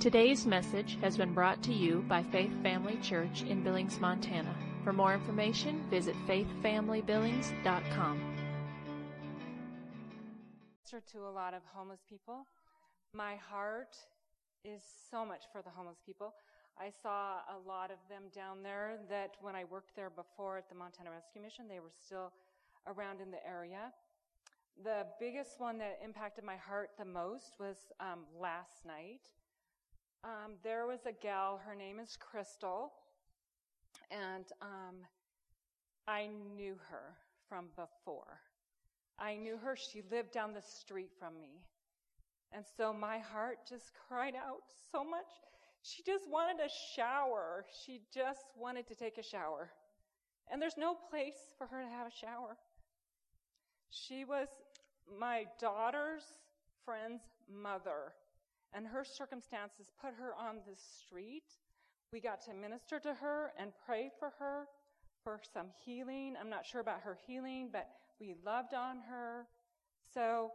Today's 0.00 0.46
message 0.46 0.96
has 1.02 1.18
been 1.18 1.34
brought 1.34 1.62
to 1.64 1.74
you 1.74 2.02
by 2.08 2.22
Faith 2.22 2.54
Family 2.62 2.96
Church 3.02 3.42
in 3.42 3.62
Billings, 3.62 4.00
Montana. 4.00 4.56
For 4.82 4.94
more 4.94 5.12
information, 5.12 5.84
visit 5.90 6.16
faithfamilybillings.com. 6.26 8.36
To 11.12 11.18
a 11.18 11.28
lot 11.28 11.52
of 11.52 11.60
homeless 11.74 12.00
people. 12.08 12.46
My 13.12 13.36
heart 13.36 13.94
is 14.64 14.80
so 15.10 15.26
much 15.26 15.42
for 15.52 15.60
the 15.60 15.68
homeless 15.68 15.98
people. 16.06 16.32
I 16.78 16.90
saw 17.02 17.40
a 17.54 17.60
lot 17.68 17.90
of 17.90 17.98
them 18.08 18.22
down 18.34 18.62
there 18.62 19.00
that 19.10 19.32
when 19.42 19.54
I 19.54 19.64
worked 19.64 19.94
there 19.96 20.08
before 20.08 20.56
at 20.56 20.70
the 20.70 20.74
Montana 20.74 21.10
Rescue 21.10 21.42
Mission, 21.42 21.68
they 21.68 21.80
were 21.80 21.92
still 22.06 22.32
around 22.86 23.20
in 23.20 23.30
the 23.30 23.46
area. 23.46 23.92
The 24.82 25.04
biggest 25.20 25.60
one 25.60 25.76
that 25.76 26.00
impacted 26.02 26.42
my 26.42 26.56
heart 26.56 26.92
the 26.98 27.04
most 27.04 27.60
was 27.60 27.76
um, 28.00 28.20
last 28.40 28.86
night. 28.86 29.28
Um, 30.22 30.52
there 30.62 30.86
was 30.86 31.06
a 31.06 31.12
gal, 31.12 31.60
her 31.64 31.74
name 31.74 31.98
is 31.98 32.16
Crystal, 32.20 32.92
and 34.10 34.44
um, 34.60 34.96
I 36.06 36.28
knew 36.54 36.74
her 36.90 37.14
from 37.48 37.66
before. 37.74 38.40
I 39.18 39.36
knew 39.36 39.56
her, 39.56 39.76
she 39.76 40.02
lived 40.10 40.32
down 40.32 40.52
the 40.52 40.62
street 40.62 41.10
from 41.18 41.40
me. 41.40 41.62
And 42.52 42.64
so 42.76 42.92
my 42.92 43.18
heart 43.18 43.58
just 43.68 43.92
cried 44.08 44.34
out 44.34 44.62
so 44.92 45.04
much. 45.04 45.28
She 45.82 46.02
just 46.02 46.28
wanted 46.28 46.62
a 46.62 46.68
shower. 46.94 47.64
She 47.84 48.00
just 48.12 48.44
wanted 48.58 48.86
to 48.88 48.94
take 48.94 49.18
a 49.18 49.22
shower. 49.22 49.70
And 50.50 50.60
there's 50.60 50.76
no 50.76 50.96
place 51.10 51.54
for 51.56 51.66
her 51.66 51.82
to 51.82 51.88
have 51.88 52.06
a 52.06 52.14
shower. 52.14 52.56
She 53.90 54.24
was 54.24 54.48
my 55.18 55.46
daughter's 55.60 56.22
friend's 56.84 57.22
mother, 57.52 58.12
and 58.74 58.86
her 58.86 59.04
circumstances 59.04 59.90
put 60.00 60.14
her 60.14 60.34
on 60.34 60.56
the 60.66 60.76
street. 60.76 61.58
We 62.12 62.20
got 62.20 62.44
to 62.46 62.54
minister 62.54 62.98
to 63.00 63.14
her 63.14 63.52
and 63.58 63.72
pray 63.86 64.10
for 64.18 64.32
her 64.38 64.66
for 65.22 65.40
some 65.52 65.66
healing. 65.84 66.34
I'm 66.40 66.50
not 66.50 66.66
sure 66.66 66.80
about 66.80 67.00
her 67.02 67.18
healing, 67.26 67.68
but 67.72 67.88
we 68.20 68.34
loved 68.44 68.74
on 68.74 68.98
her. 69.08 69.46
So 70.12 70.50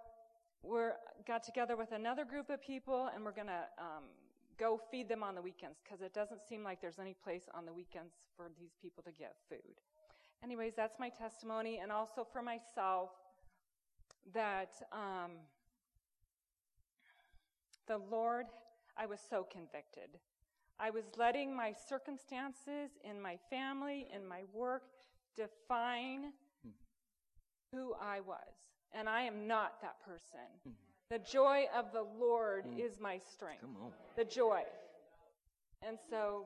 we 0.63 0.79
got 1.27 1.43
together 1.43 1.75
with 1.75 1.91
another 1.91 2.25
group 2.25 2.49
of 2.49 2.61
people, 2.61 3.09
and 3.13 3.23
we're 3.23 3.31
going 3.31 3.47
to 3.47 3.65
um, 3.77 4.03
go 4.57 4.79
feed 4.91 5.07
them 5.07 5.23
on 5.23 5.35
the 5.35 5.41
weekends 5.41 5.79
because 5.83 6.01
it 6.01 6.13
doesn't 6.13 6.41
seem 6.47 6.63
like 6.63 6.81
there's 6.81 6.99
any 6.99 7.15
place 7.23 7.43
on 7.53 7.65
the 7.65 7.73
weekends 7.73 8.13
for 8.35 8.49
these 8.59 8.71
people 8.81 9.03
to 9.03 9.11
get 9.11 9.35
food. 9.49 9.79
Anyways, 10.43 10.73
that's 10.75 10.99
my 10.99 11.09
testimony, 11.09 11.79
and 11.81 11.91
also 11.91 12.25
for 12.31 12.41
myself 12.41 13.09
that 14.33 14.71
um, 14.91 15.31
the 17.87 17.99
Lord, 18.11 18.45
I 18.97 19.05
was 19.05 19.19
so 19.29 19.45
convicted. 19.51 20.09
I 20.79 20.89
was 20.89 21.03
letting 21.17 21.55
my 21.55 21.73
circumstances 21.87 22.91
in 23.03 23.21
my 23.21 23.37
family, 23.49 24.07
in 24.13 24.27
my 24.27 24.41
work, 24.53 24.83
define 25.35 26.33
who 27.71 27.93
I 28.01 28.19
was. 28.21 28.37
And 28.93 29.09
I 29.09 29.23
am 29.23 29.47
not 29.47 29.81
that 29.81 29.95
person. 30.05 30.73
The 31.09 31.19
joy 31.19 31.65
of 31.75 31.91
the 31.93 32.05
Lord 32.19 32.65
mm. 32.65 32.79
is 32.79 32.99
my 32.99 33.19
strength. 33.19 33.61
Come 33.61 33.75
on. 33.83 33.91
The 34.15 34.25
joy. 34.25 34.61
And 35.87 35.97
so 36.09 36.45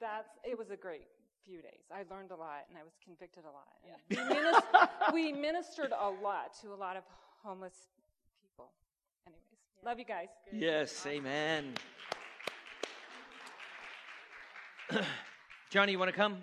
that's, 0.00 0.38
it 0.44 0.58
was 0.58 0.70
a 0.70 0.76
great 0.76 1.06
few 1.44 1.62
days. 1.62 1.84
I 1.92 2.02
learned 2.12 2.30
a 2.30 2.36
lot 2.36 2.66
and 2.68 2.78
I 2.78 2.82
was 2.82 2.94
convicted 3.04 3.44
a 3.44 3.52
lot. 3.52 3.68
Yeah. 3.86 3.98
We, 4.10 4.34
minister, 4.34 4.88
we, 5.14 5.32
ministered 5.32 5.92
a 5.92 6.10
lot 6.10 6.54
to 6.62 6.72
a 6.72 6.78
lot 6.78 6.96
of 6.96 7.04
homeless 7.42 7.88
people. 7.94 7.99
Anyways, 7.99 7.99
yeah. 7.99 7.99
Love 9.84 9.98
you 9.98 10.04
guys. 10.04 10.28
Good. 10.50 10.60
Yes, 10.60 11.06
amen. 11.06 11.74
Johnny, 15.70 15.92
you 15.92 15.98
want 15.98 16.10
to 16.10 16.16
come? 16.16 16.38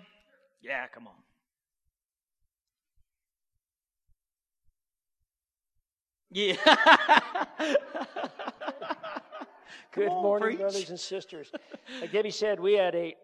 Yeah, 0.62 0.86
come 0.88 1.06
on. 1.06 1.14
Yeah. 6.30 6.56
Good 9.94 10.08
on, 10.08 10.22
morning, 10.22 10.48
preach. 10.48 10.58
brothers 10.58 10.90
and 10.90 11.00
sisters. 11.00 11.50
Like 12.00 12.12
Debbie 12.12 12.30
said, 12.30 12.60
we 12.60 12.74
had 12.74 12.94
a 12.94 13.14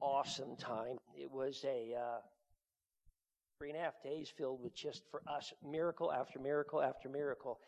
awesome 0.00 0.54
time. 0.56 0.98
It 1.16 1.30
was 1.30 1.64
a 1.64 1.94
uh, 1.98 2.18
three 3.58 3.70
and 3.70 3.78
a 3.78 3.82
half 3.82 4.02
days 4.02 4.30
filled 4.36 4.62
with 4.62 4.74
just 4.74 5.04
for 5.10 5.22
us 5.26 5.54
miracle 5.66 6.12
after 6.12 6.38
miracle 6.38 6.82
after 6.82 7.08
miracle, 7.08 7.60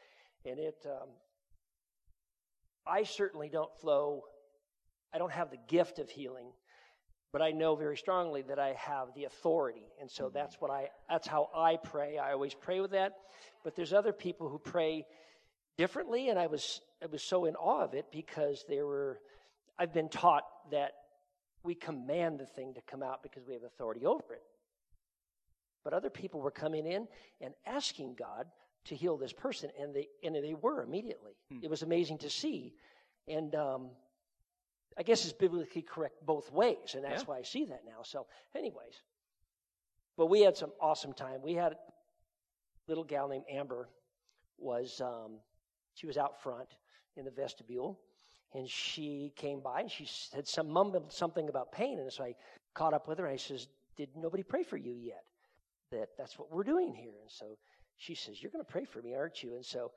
and 0.45 0.59
it. 0.59 0.77
Um, 0.85 1.09
I 2.87 3.03
certainly 3.03 3.49
don't 3.49 3.75
flow. 3.81 4.25
I 5.13 5.19
don't 5.19 5.33
have 5.33 5.51
the 5.51 5.59
gift 5.69 5.99
of 5.99 6.11
healing, 6.11 6.49
but 7.33 7.43
I 7.43 7.51
know 7.51 7.75
very 7.75 7.97
strongly 7.97 8.43
that 8.43 8.59
I 8.59 8.75
have 8.75 9.09
the 9.15 9.25
authority, 9.25 9.87
and 10.01 10.11
so 10.11 10.25
mm-hmm. 10.25 10.35
that's 10.35 10.61
what 10.61 10.71
I. 10.71 10.89
That's 11.09 11.27
how 11.27 11.49
I 11.55 11.77
pray. 11.77 12.19
I 12.19 12.33
always 12.33 12.55
pray 12.55 12.81
with 12.81 12.93
that. 12.93 13.15
But 13.65 13.75
there's 13.77 13.93
other 13.93 14.13
people 14.13 14.49
who 14.49 14.59
pray 14.59 15.07
differently, 15.77 16.29
and 16.29 16.39
I 16.39 16.47
was 16.47 16.81
I 17.03 17.07
was 17.07 17.23
so 17.23 17.45
in 17.45 17.57
awe 17.57 17.83
of 17.83 17.95
it 17.95 18.07
because 18.11 18.65
there 18.69 18.87
were. 18.87 19.21
I've 19.79 19.93
been 19.93 20.09
taught 20.09 20.45
that 20.71 20.93
we 21.63 21.75
command 21.75 22.39
the 22.39 22.47
thing 22.47 22.75
to 22.75 22.81
come 22.81 23.03
out 23.03 23.23
because 23.23 23.47
we 23.47 23.53
have 23.53 23.65
authority 23.65 24.07
over 24.07 24.33
it. 24.33 24.43
But 25.85 25.93
other 25.93 26.11
people 26.11 26.41
were 26.41 26.51
coming 26.51 26.87
in 26.87 27.07
and 27.41 27.53
asking 27.67 28.15
God 28.19 28.47
to 28.87 28.95
heal 28.95 29.17
this 29.17 29.33
person, 29.33 29.71
and 29.81 29.95
they 29.95 30.09
and 30.23 30.35
they 30.35 30.55
were 30.55 30.83
immediately. 30.83 31.33
Hmm. 31.51 31.59
It 31.63 31.71
was 31.71 31.83
amazing 31.83 32.19
to 32.19 32.31
see, 32.31 32.75
and 33.29 33.55
um, 33.55 33.91
I 34.99 35.03
guess 35.03 35.25
it's 35.25 35.33
biblically 35.33 35.83
correct 35.83 36.25
both 36.25 36.51
ways, 36.53 36.95
and 36.95 37.05
that's 37.05 37.23
yeah. 37.23 37.27
why 37.27 37.39
I 37.39 37.43
see 37.43 37.65
that 37.67 37.83
now. 37.87 38.03
So, 38.03 38.27
anyways, 38.55 39.03
but 40.17 40.27
we 40.27 40.41
had 40.41 40.57
some 40.57 40.73
awesome 40.81 41.13
time. 41.13 41.43
We 41.43 41.55
had 41.55 41.73
a 41.73 41.79
little 42.89 43.05
gal 43.05 43.29
named 43.29 43.45
Amber 43.51 43.89
was 44.59 45.01
um, 45.01 45.39
she 45.95 46.07
was 46.07 46.17
out 46.17 46.43
front 46.43 46.69
in 47.17 47.25
the 47.25 47.31
vestibule, 47.31 48.01
and 48.55 48.69
she 48.69 49.33
came 49.37 49.61
by 49.61 49.81
and 49.81 49.91
she 49.91 50.07
said 50.07 50.47
some 50.47 50.71
mumbled 50.71 51.13
something 51.13 51.49
about 51.49 51.73
pain, 51.73 51.99
and 51.99 52.13
so 52.13 52.25
I 52.25 52.35
caught 52.75 52.95
up 52.95 53.09
with 53.09 53.19
her. 53.19 53.27
And 53.27 53.35
I 53.35 53.37
says, 53.37 53.69
"Did 53.97 54.11
nobody 54.17 54.43
pray 54.43 54.63
for 54.63 54.77
you 54.77 54.95
yet? 54.95 55.25
That 55.91 56.09
that's 56.17 56.39
what 56.39 56.51
we're 56.51 56.65
doing 56.65 56.95
here." 56.95 57.15
And 57.21 57.31
so 57.31 57.59
she 57.97 58.15
says, 58.15 58.43
"You're 58.43 58.51
going 58.51 58.65
to 58.65 58.71
pray 58.71 58.85
for 58.85 59.03
me, 59.03 59.15
aren't 59.15 59.43
you?" 59.43 59.55
And 59.55 59.65
so 59.65 59.93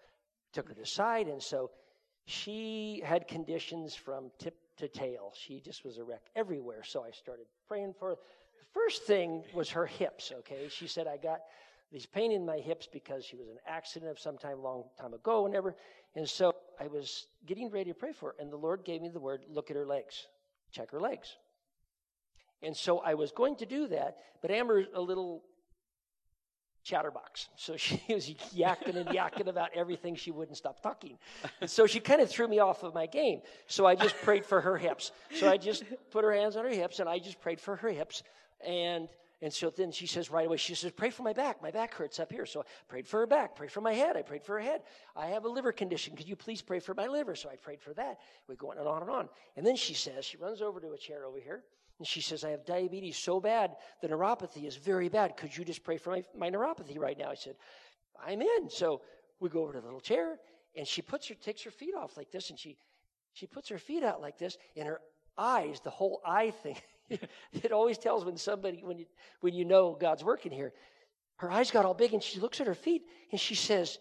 took 0.53 0.67
her 0.69 0.75
to 0.75 0.85
side, 0.85 1.27
and 1.27 1.41
so 1.41 1.71
she 2.25 3.01
had 3.03 3.27
conditions 3.27 3.95
from 3.95 4.31
tip 4.39 4.55
to 4.77 4.87
tail. 4.87 5.33
She 5.35 5.59
just 5.59 5.83
was 5.83 5.97
a 5.97 6.03
wreck 6.03 6.23
everywhere. 6.35 6.83
So 6.83 7.03
I 7.03 7.11
started 7.11 7.45
praying 7.67 7.93
for 7.99 8.09
her. 8.09 8.15
The 8.15 8.73
first 8.73 9.03
thing 9.03 9.43
was 9.53 9.69
her 9.71 9.85
hips. 9.85 10.31
Okay, 10.39 10.67
she 10.69 10.87
said, 10.87 11.07
"I 11.07 11.17
got." 11.17 11.41
These 11.91 12.05
pain 12.05 12.31
in 12.31 12.45
my 12.45 12.57
hips 12.59 12.87
because 12.91 13.25
she 13.25 13.35
was 13.35 13.47
an 13.47 13.57
accident 13.65 14.11
of 14.11 14.19
some 14.19 14.37
time 14.37 14.61
long 14.61 14.83
time 14.95 15.15
ago, 15.15 15.41
whenever. 15.41 15.75
And 16.13 16.29
so 16.29 16.53
I 16.79 16.85
was 16.85 17.25
getting 17.47 17.71
ready 17.71 17.89
to 17.89 17.95
pray 17.95 18.11
for 18.11 18.29
her, 18.29 18.35
and 18.37 18.51
the 18.51 18.57
Lord 18.57 18.85
gave 18.85 19.01
me 19.01 19.09
the 19.09 19.19
word, 19.19 19.41
look 19.49 19.71
at 19.71 19.75
her 19.75 19.87
legs, 19.87 20.27
check 20.71 20.91
her 20.91 20.99
legs. 20.99 21.35
And 22.61 22.77
so 22.77 22.99
I 22.99 23.15
was 23.15 23.31
going 23.31 23.55
to 23.55 23.65
do 23.65 23.87
that, 23.87 24.17
but 24.39 24.51
Amber's 24.51 24.85
a 24.93 25.01
little 25.01 25.43
chatterbox. 26.89 27.49
So 27.55 27.77
she 27.77 28.01
was 28.09 28.29
yakking 28.55 28.95
and 28.95 29.09
yakking 29.09 29.47
about 29.47 29.69
everything. 29.75 30.15
She 30.15 30.31
wouldn't 30.31 30.57
stop 30.57 30.81
talking. 30.81 31.17
And 31.61 31.69
so 31.69 31.85
she 31.85 31.99
kind 31.99 32.21
of 32.21 32.29
threw 32.29 32.47
me 32.47 32.59
off 32.59 32.83
of 32.83 32.93
my 32.93 33.05
game. 33.05 33.41
So 33.67 33.85
I 33.85 33.95
just 33.95 34.15
prayed 34.17 34.45
for 34.45 34.59
her 34.61 34.77
hips. 34.77 35.11
So 35.35 35.49
I 35.49 35.57
just 35.57 35.83
put 36.11 36.23
her 36.23 36.33
hands 36.33 36.55
on 36.55 36.65
her 36.65 36.71
hips 36.71 36.99
and 36.99 37.07
I 37.07 37.19
just 37.19 37.39
prayed 37.39 37.61
for 37.61 37.75
her 37.75 37.89
hips. 37.89 38.23
And 38.65 39.07
and 39.41 39.53
so 39.53 39.69
then 39.69 39.91
she 39.91 40.05
says 40.05 40.29
right 40.29 40.45
away, 40.45 40.57
she 40.57 40.75
says, 40.75 40.91
Pray 40.91 41.11
for 41.11 41.23
my 41.23 41.31
back. 41.31 41.61
My 41.61 41.71
back 41.71 41.93
hurts 41.93 42.19
up 42.19 42.29
here. 42.29 42.45
So 42.45 42.59
I 42.59 42.63
prayed 42.89 43.07
for 43.07 43.21
her 43.21 43.27
back, 43.27 43.55
prayed 43.55 43.71
for 43.71 43.79
my 43.79 43.93
head. 43.93 44.17
I 44.17 44.21
prayed 44.21 44.43
for 44.43 44.55
her 44.55 44.59
head. 44.59 44.81
I 45.15 45.27
have 45.27 45.45
a 45.45 45.47
liver 45.47 45.71
condition. 45.71 46.15
Could 46.15 46.27
you 46.27 46.35
please 46.35 46.61
pray 46.61 46.79
for 46.79 46.93
my 46.93 47.07
liver? 47.07 47.35
So 47.35 47.49
I 47.49 47.55
prayed 47.55 47.81
for 47.81 47.93
that. 47.93 48.19
We 48.49 48.55
go 48.55 48.71
on 48.71 48.77
and 48.77 48.87
on 48.87 49.01
and 49.01 49.09
on. 49.09 49.29
And 49.55 49.65
then 49.65 49.77
she 49.77 49.93
says, 49.93 50.25
she 50.25 50.35
runs 50.37 50.61
over 50.61 50.81
to 50.81 50.91
a 50.91 50.97
chair 50.97 51.25
over 51.25 51.39
here. 51.39 51.63
And 51.99 52.07
she 52.07 52.21
says, 52.21 52.43
I 52.43 52.51
have 52.51 52.65
diabetes 52.65 53.17
so 53.17 53.39
bad, 53.39 53.75
the 54.01 54.07
neuropathy 54.07 54.65
is 54.65 54.75
very 54.77 55.09
bad. 55.09 55.35
Could 55.35 55.55
you 55.55 55.65
just 55.65 55.83
pray 55.83 55.97
for 55.97 56.11
my, 56.11 56.23
my 56.35 56.49
neuropathy 56.49 56.97
right 56.97 57.17
now? 57.17 57.29
I 57.29 57.35
said, 57.35 57.55
I'm 58.25 58.41
in. 58.41 58.69
So 58.69 59.01
we 59.39 59.49
go 59.49 59.61
over 59.63 59.73
to 59.73 59.79
the 59.79 59.85
little 59.85 59.99
chair, 59.99 60.37
and 60.75 60.87
she 60.87 61.01
puts 61.01 61.27
her, 61.27 61.35
takes 61.35 61.61
her 61.63 61.71
feet 61.71 61.93
off 61.95 62.15
like 62.15 62.31
this, 62.31 62.49
and 62.49 62.57
she, 62.57 62.77
she 63.33 63.47
puts 63.47 63.69
her 63.69 63.77
feet 63.77 64.03
out 64.03 64.21
like 64.21 64.37
this, 64.37 64.57
and 64.77 64.87
her 64.87 65.01
eyes, 65.37 65.81
the 65.81 65.89
whole 65.89 66.21
eye 66.25 66.51
thing, 66.51 66.77
it 67.51 67.71
always 67.71 67.97
tells 67.97 68.23
when 68.25 68.37
somebody, 68.37 68.81
when 68.83 68.99
you, 68.99 69.05
when 69.41 69.53
you 69.53 69.65
know 69.65 69.97
God's 69.99 70.23
working 70.23 70.51
here. 70.51 70.73
Her 71.37 71.49
eyes 71.49 71.71
got 71.71 71.85
all 71.85 71.93
big 71.93 72.13
and 72.13 72.21
she 72.21 72.39
looks 72.39 72.59
at 72.59 72.67
her 72.67 72.75
feet 72.75 73.03
and 73.31 73.39
she 73.39 73.55
says, 73.55 73.97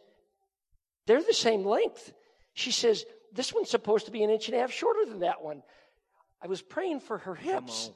they're 1.06 1.22
the 1.22 1.32
same 1.32 1.64
length. 1.64 2.12
She 2.52 2.72
says, 2.72 3.04
this 3.32 3.54
one's 3.54 3.70
supposed 3.70 4.06
to 4.06 4.12
be 4.12 4.22
an 4.24 4.30
inch 4.30 4.48
and 4.48 4.56
a 4.56 4.60
half 4.60 4.72
shorter 4.72 5.06
than 5.06 5.20
that 5.20 5.42
one. 5.42 5.62
I 6.42 6.46
was 6.46 6.62
praying 6.62 7.00
for 7.00 7.18
her 7.18 7.34
hips. 7.34 7.90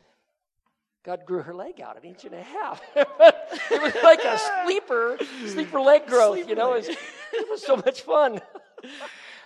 God 1.05 1.25
grew 1.27 1.43
her 1.43 1.55
leg 1.55 1.81
out 1.81 1.97
an 1.97 2.05
inch 2.05 2.25
and 2.25 2.35
a 2.35 2.43
half. 2.43 2.81
it 2.97 3.83
was 3.83 3.95
like 4.05 4.25
a 4.25 4.39
sleeper, 4.65 5.19
sleeper 5.47 5.81
leg 5.81 6.07
growth, 6.07 6.37
sleeper 6.37 6.51
you 6.51 6.55
know. 6.55 6.75
It 6.75 6.89
was, 6.89 6.97
it 7.33 7.51
was 7.51 7.63
so 7.65 7.77
much 7.77 8.03
fun. 8.03 8.37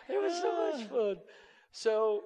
it 0.09 0.23
was 0.23 0.41
so 0.41 0.71
much 0.71 0.89
fun. 0.89 1.17
So, 1.73 2.25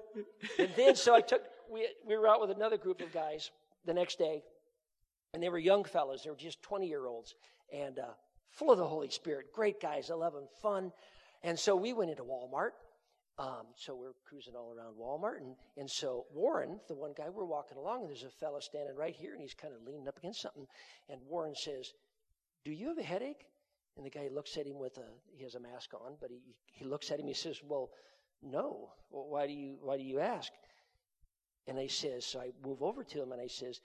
and 0.59 0.69
then, 0.75 0.95
so 0.95 1.15
I 1.15 1.21
took, 1.21 1.41
we, 1.71 1.87
we 2.05 2.17
were 2.17 2.27
out 2.27 2.41
with 2.41 2.51
another 2.51 2.77
group 2.77 3.01
of 3.01 3.11
guys 3.13 3.51
the 3.85 3.93
next 3.93 4.17
day, 4.17 4.43
and 5.33 5.41
they 5.41 5.49
were 5.49 5.59
young 5.59 5.85
fellows. 5.85 6.23
They 6.23 6.29
were 6.29 6.35
just 6.35 6.61
20 6.63 6.87
year 6.87 7.05
olds 7.05 7.35
and 7.73 7.99
uh, 7.99 8.13
full 8.49 8.71
of 8.71 8.77
the 8.77 8.87
Holy 8.87 9.09
Spirit. 9.09 9.47
Great 9.53 9.81
guys. 9.81 10.11
I 10.11 10.15
love 10.15 10.33
them. 10.33 10.47
Fun. 10.61 10.91
And 11.43 11.57
so 11.57 11.75
we 11.75 11.93
went 11.93 12.11
into 12.11 12.23
Walmart. 12.23 12.71
Um, 13.41 13.65
so 13.75 13.95
we're 13.95 14.13
cruising 14.23 14.53
all 14.55 14.71
around 14.71 14.93
Walmart. 14.99 15.37
And, 15.37 15.55
and 15.75 15.89
so 15.89 16.25
Warren, 16.31 16.79
the 16.87 16.93
one 16.93 17.13
guy, 17.17 17.29
we're 17.29 17.45
walking 17.45 17.77
along, 17.77 18.01
and 18.01 18.09
there's 18.09 18.23
a 18.23 18.29
fellow 18.29 18.59
standing 18.59 18.95
right 18.95 19.15
here, 19.15 19.33
and 19.33 19.41
he's 19.41 19.55
kind 19.55 19.73
of 19.73 19.81
leaning 19.85 20.07
up 20.07 20.17
against 20.17 20.41
something. 20.41 20.67
And 21.09 21.19
Warren 21.27 21.55
says, 21.55 21.91
Do 22.63 22.71
you 22.71 22.89
have 22.89 22.99
a 22.99 23.03
headache? 23.03 23.45
And 23.97 24.05
the 24.05 24.11
guy 24.11 24.29
looks 24.31 24.57
at 24.57 24.67
him 24.67 24.79
with 24.79 24.97
a, 24.97 25.07
he 25.35 25.43
has 25.43 25.55
a 25.55 25.59
mask 25.59 25.93
on, 25.93 26.17
but 26.21 26.29
he, 26.29 26.39
he 26.67 26.85
looks 26.85 27.09
at 27.09 27.19
him, 27.19 27.27
he 27.27 27.33
says, 27.33 27.59
Well, 27.67 27.89
no. 28.43 28.91
Well, 29.09 29.27
why 29.27 29.47
do 29.47 29.53
you, 29.53 29.77
why 29.81 29.97
do 29.97 30.03
you 30.03 30.19
ask? 30.19 30.51
And 31.67 31.77
I 31.77 31.87
says, 31.87 32.25
so 32.25 32.39
I 32.39 32.51
move 32.65 32.81
over 32.81 33.03
to 33.03 33.21
him 33.21 33.31
and 33.31 33.41
I 33.41 33.47
says, 33.47 33.79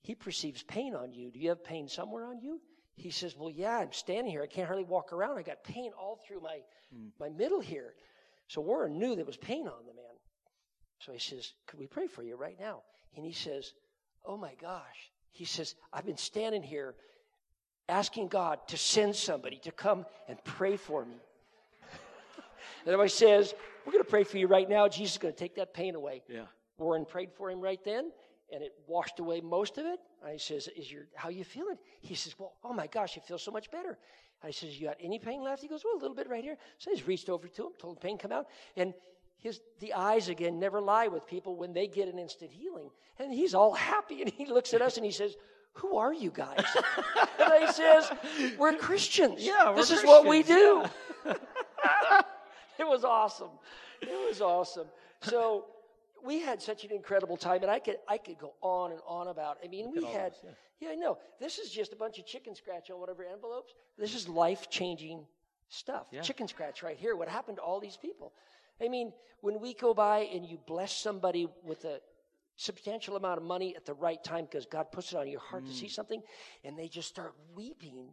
he 0.00 0.14
perceives 0.14 0.62
pain 0.62 0.94
on 0.94 1.12
you. 1.12 1.30
Do 1.30 1.38
you 1.38 1.50
have 1.50 1.64
pain 1.64 1.88
somewhere 1.88 2.24
on 2.24 2.40
you? 2.40 2.60
He 2.96 3.10
says, 3.10 3.36
well, 3.36 3.50
yeah, 3.50 3.78
I'm 3.78 3.92
standing 3.92 4.32
here. 4.32 4.42
I 4.42 4.46
can't 4.46 4.66
hardly 4.66 4.84
walk 4.84 5.12
around. 5.12 5.38
I 5.38 5.42
got 5.42 5.62
pain 5.62 5.92
all 5.98 6.18
through 6.26 6.40
my, 6.40 6.60
mm. 6.94 7.10
my 7.20 7.28
middle 7.28 7.60
here. 7.60 7.94
So 8.48 8.60
Warren 8.60 8.98
knew 8.98 9.14
there 9.14 9.24
was 9.24 9.36
pain 9.36 9.68
on 9.68 9.86
the 9.86 9.94
man. 9.94 10.04
So 11.00 11.12
he 11.12 11.18
says, 11.18 11.52
could 11.66 11.78
we 11.78 11.86
pray 11.86 12.06
for 12.06 12.22
you 12.22 12.36
right 12.36 12.58
now? 12.58 12.82
And 13.16 13.24
he 13.24 13.32
says, 13.32 13.72
oh 14.26 14.36
my 14.36 14.54
gosh. 14.60 15.12
He 15.30 15.44
says, 15.44 15.74
I've 15.92 16.06
been 16.06 16.16
standing 16.16 16.62
here 16.62 16.94
asking 17.88 18.28
God 18.28 18.58
to 18.68 18.76
send 18.76 19.14
somebody 19.14 19.58
to 19.64 19.70
come 19.70 20.04
and 20.28 20.42
pray 20.44 20.76
for 20.76 21.04
me. 21.04 21.14
and 22.80 22.88
everybody 22.88 23.10
says, 23.10 23.54
we're 23.84 23.92
going 23.92 24.04
to 24.04 24.10
pray 24.10 24.24
for 24.24 24.38
you 24.38 24.46
right 24.48 24.68
now. 24.68 24.88
Jesus 24.88 25.12
is 25.12 25.18
going 25.18 25.32
to 25.32 25.38
take 25.38 25.54
that 25.56 25.72
pain 25.72 25.94
away. 25.94 26.22
Yeah. 26.28 26.42
Warren 26.78 27.04
prayed 27.04 27.32
for 27.32 27.50
him 27.50 27.60
right 27.60 27.82
then, 27.84 28.10
and 28.52 28.62
it 28.62 28.72
washed 28.86 29.18
away 29.18 29.40
most 29.40 29.78
of 29.78 29.86
it. 29.86 29.98
And 30.22 30.32
he 30.32 30.38
says, 30.38 30.68
"Is 30.76 30.90
your 30.90 31.06
how 31.14 31.28
you 31.28 31.42
feeling?" 31.42 31.76
He 32.00 32.14
says, 32.14 32.38
"Well, 32.38 32.54
oh 32.62 32.72
my 32.72 32.86
gosh, 32.86 33.16
it 33.16 33.24
feels 33.24 33.42
so 33.42 33.50
much 33.50 33.70
better." 33.70 33.98
I 34.42 34.50
says, 34.50 34.80
"You 34.80 34.88
got 34.88 34.96
any 35.00 35.18
pain 35.18 35.42
left?" 35.42 35.62
He 35.62 35.68
goes, 35.68 35.84
"Well, 35.84 35.94
a 35.94 36.00
little 36.00 36.14
bit 36.14 36.28
right 36.28 36.44
here." 36.44 36.56
So 36.78 36.90
he's 36.90 37.06
reached 37.06 37.28
over 37.28 37.48
to 37.48 37.66
him, 37.66 37.72
told 37.78 37.96
him 37.96 38.00
pain 38.00 38.18
come 38.18 38.32
out, 38.32 38.46
and 38.76 38.94
his 39.38 39.60
the 39.80 39.94
eyes 39.94 40.28
again 40.28 40.58
never 40.58 40.80
lie 40.80 41.08
with 41.08 41.26
people 41.26 41.56
when 41.56 41.72
they 41.72 41.86
get 41.86 42.08
an 42.08 42.18
instant 42.18 42.50
healing. 42.50 42.90
And 43.18 43.32
he's 43.32 43.54
all 43.54 43.74
happy, 43.74 44.22
and 44.22 44.30
he 44.30 44.46
looks 44.46 44.74
at 44.74 44.82
us 44.82 44.96
and 44.96 45.04
he 45.04 45.12
says, 45.12 45.36
"Who 45.74 45.96
are 45.96 46.12
you 46.12 46.30
guys?" 46.30 46.64
and 47.38 47.64
he 47.64 47.72
says, 47.72 48.10
"We're 48.58 48.74
Christians. 48.74 49.44
Yeah, 49.44 49.72
this 49.74 49.90
is 49.90 50.04
what 50.04 50.26
we 50.26 50.42
do." 50.42 50.84
Yeah. 51.24 51.34
it 52.78 52.86
was 52.86 53.04
awesome. 53.04 53.50
It 54.00 54.28
was 54.28 54.40
awesome. 54.40 54.86
So 55.22 55.66
we 56.24 56.40
had 56.40 56.60
such 56.60 56.84
an 56.84 56.92
incredible 56.92 57.36
time, 57.36 57.62
and 57.62 57.70
I 57.70 57.78
could 57.78 57.96
I 58.08 58.18
could 58.18 58.38
go 58.38 58.54
on 58.60 58.92
and 58.92 59.00
on 59.06 59.28
about. 59.28 59.58
I 59.64 59.68
mean, 59.68 59.90
we 59.90 60.04
had 60.04 60.34
yeah. 60.44 60.50
yeah, 60.80 60.88
I 60.90 60.94
know. 60.94 61.18
This 61.40 61.58
is 61.58 61.70
just 61.70 61.92
a 61.92 61.96
bunch 61.96 62.18
of 62.18 62.26
chicken 62.26 62.54
scratch 62.54 62.90
on 62.90 63.00
whatever 63.00 63.24
envelopes. 63.24 63.74
This 63.98 64.14
is 64.14 64.28
life 64.28 64.68
changing 64.70 65.24
stuff. 65.68 66.06
Yeah. 66.10 66.22
Chicken 66.22 66.48
scratch 66.48 66.82
right 66.82 66.96
here. 66.96 67.16
What 67.16 67.28
happened 67.28 67.58
to 67.58 67.62
all 67.62 67.80
these 67.80 67.96
people? 67.96 68.32
I 68.80 68.88
mean, 68.88 69.12
when 69.40 69.60
we 69.60 69.74
go 69.74 69.94
by 69.94 70.20
and 70.32 70.46
you 70.46 70.58
bless 70.66 70.96
somebody 70.96 71.48
with 71.64 71.84
a 71.84 72.00
substantial 72.56 73.16
amount 73.16 73.38
of 73.38 73.44
money 73.44 73.74
at 73.76 73.86
the 73.86 73.94
right 73.94 74.22
time 74.22 74.44
because 74.44 74.66
God 74.66 74.90
puts 74.92 75.12
it 75.12 75.16
on 75.16 75.28
your 75.28 75.40
heart 75.40 75.64
mm. 75.64 75.68
to 75.68 75.74
see 75.74 75.86
mm. 75.86 75.92
something, 75.92 76.22
and 76.64 76.78
they 76.78 76.88
just 76.88 77.08
start 77.08 77.34
weeping 77.54 78.08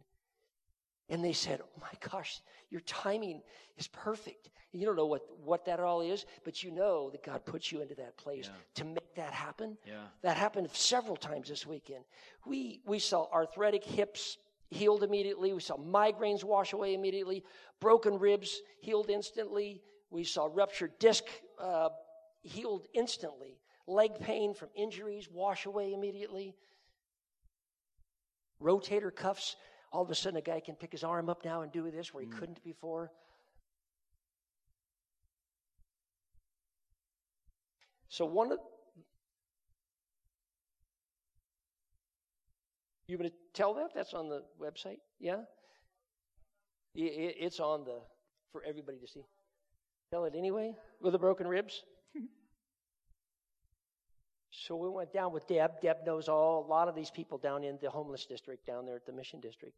and 1.08 1.24
they 1.24 1.32
said, 1.32 1.60
Oh 1.62 1.80
my 1.80 2.10
gosh, 2.10 2.40
your 2.70 2.80
timing 2.82 3.42
is 3.76 3.88
perfect. 3.88 4.50
You 4.72 4.84
don't 4.84 4.96
know 4.96 5.06
what, 5.06 5.22
what 5.42 5.64
that 5.66 5.80
all 5.80 6.02
is, 6.02 6.26
but 6.44 6.62
you 6.62 6.70
know 6.70 7.08
that 7.10 7.22
God 7.22 7.44
puts 7.46 7.72
you 7.72 7.80
into 7.80 7.94
that 7.94 8.16
place 8.16 8.46
yeah. 8.46 8.60
to 8.74 8.84
make 8.84 9.14
that 9.14 9.32
happen. 9.32 9.78
Yeah. 9.86 10.02
That 10.22 10.36
happened 10.36 10.68
several 10.72 11.16
times 11.16 11.48
this 11.48 11.66
weekend. 11.66 12.04
We, 12.44 12.80
we 12.84 12.98
saw 12.98 13.26
arthritic 13.32 13.84
hips 13.84 14.36
healed 14.68 15.02
immediately. 15.02 15.52
We 15.52 15.60
saw 15.60 15.76
migraines 15.76 16.44
wash 16.44 16.72
away 16.72 16.94
immediately. 16.94 17.44
Broken 17.80 18.18
ribs 18.18 18.60
healed 18.80 19.08
instantly. 19.08 19.82
We 20.10 20.24
saw 20.24 20.48
ruptured 20.52 20.98
disc 20.98 21.24
uh, 21.60 21.88
healed 22.42 22.86
instantly. 22.92 23.60
Leg 23.86 24.18
pain 24.20 24.52
from 24.52 24.68
injuries 24.74 25.28
wash 25.30 25.66
away 25.66 25.92
immediately. 25.92 26.54
Rotator 28.60 29.14
cuffs 29.14 29.56
all 29.92 30.02
of 30.02 30.10
a 30.10 30.14
sudden 30.14 30.36
a 30.36 30.42
guy 30.42 30.60
can 30.60 30.74
pick 30.74 30.92
his 30.92 31.04
arm 31.04 31.28
up 31.28 31.44
now 31.44 31.62
and 31.62 31.72
do 31.72 31.90
this 31.90 32.12
where 32.12 32.22
he 32.22 32.28
mm. 32.28 32.38
couldn't 32.38 32.62
before. 32.64 33.10
So 38.08 38.24
one 38.24 38.52
of 38.52 38.58
you 43.08 43.18
going 43.18 43.30
to 43.30 43.36
tell 43.52 43.74
that? 43.74 43.90
That's 43.94 44.14
on 44.14 44.28
the 44.28 44.42
website. 44.60 44.98
Yeah, 45.20 45.42
it's 46.94 47.60
on 47.60 47.84
the 47.84 48.00
for 48.52 48.62
everybody 48.66 48.98
to 48.98 49.06
see. 49.06 49.22
Tell 50.10 50.24
it 50.24 50.34
anyway 50.36 50.74
with 51.00 51.12
the 51.12 51.18
broken 51.18 51.46
ribs. 51.46 51.82
So 54.58 54.74
we 54.74 54.88
went 54.88 55.12
down 55.12 55.32
with 55.32 55.46
Deb. 55.46 55.82
Deb 55.82 55.98
knows 56.06 56.28
all 56.28 56.64
a 56.64 56.66
lot 56.66 56.88
of 56.88 56.94
these 56.94 57.10
people 57.10 57.36
down 57.36 57.62
in 57.62 57.78
the 57.82 57.90
homeless 57.90 58.24
district 58.24 58.66
down 58.66 58.86
there 58.86 58.96
at 58.96 59.04
the 59.04 59.12
mission 59.12 59.38
district. 59.38 59.76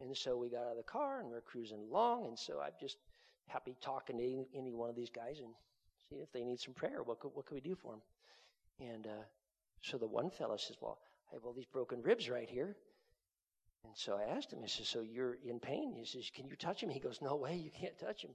And 0.00 0.16
so 0.16 0.36
we 0.36 0.48
got 0.48 0.62
out 0.62 0.70
of 0.72 0.76
the 0.76 0.84
car 0.84 1.20
and 1.20 1.28
we 1.28 1.36
are 1.36 1.40
cruising 1.40 1.80
along. 1.90 2.26
And 2.26 2.38
so 2.38 2.60
I'm 2.60 2.72
just 2.80 2.98
happy 3.48 3.74
talking 3.80 4.18
to 4.18 4.22
any, 4.22 4.46
any 4.54 4.72
one 4.72 4.88
of 4.88 4.94
these 4.94 5.10
guys 5.10 5.40
and 5.40 5.48
see 6.08 6.16
if 6.16 6.32
they 6.32 6.44
need 6.44 6.60
some 6.60 6.74
prayer. 6.74 7.02
What 7.02 7.18
could, 7.18 7.32
what 7.34 7.46
could 7.46 7.56
we 7.56 7.60
do 7.60 7.74
for 7.74 7.92
them? 7.92 8.02
And 8.88 9.06
uh, 9.08 9.24
so 9.82 9.98
the 9.98 10.06
one 10.06 10.30
fellow 10.30 10.56
says, 10.56 10.76
Well, 10.80 10.98
I 11.32 11.34
have 11.34 11.44
all 11.44 11.52
these 11.52 11.66
broken 11.66 12.00
ribs 12.00 12.30
right 12.30 12.48
here. 12.48 12.76
And 13.84 13.92
so 13.96 14.16
I 14.16 14.36
asked 14.36 14.52
him, 14.52 14.60
I 14.62 14.68
says, 14.68 14.88
So 14.88 15.00
you're 15.00 15.38
in 15.44 15.58
pain? 15.58 15.92
He 15.96 16.04
says, 16.04 16.30
Can 16.32 16.46
you 16.46 16.54
touch 16.54 16.80
him? 16.80 16.90
He 16.90 17.00
goes, 17.00 17.18
No 17.20 17.34
way, 17.34 17.56
you 17.56 17.70
can't 17.70 17.98
touch 17.98 18.22
him. 18.22 18.30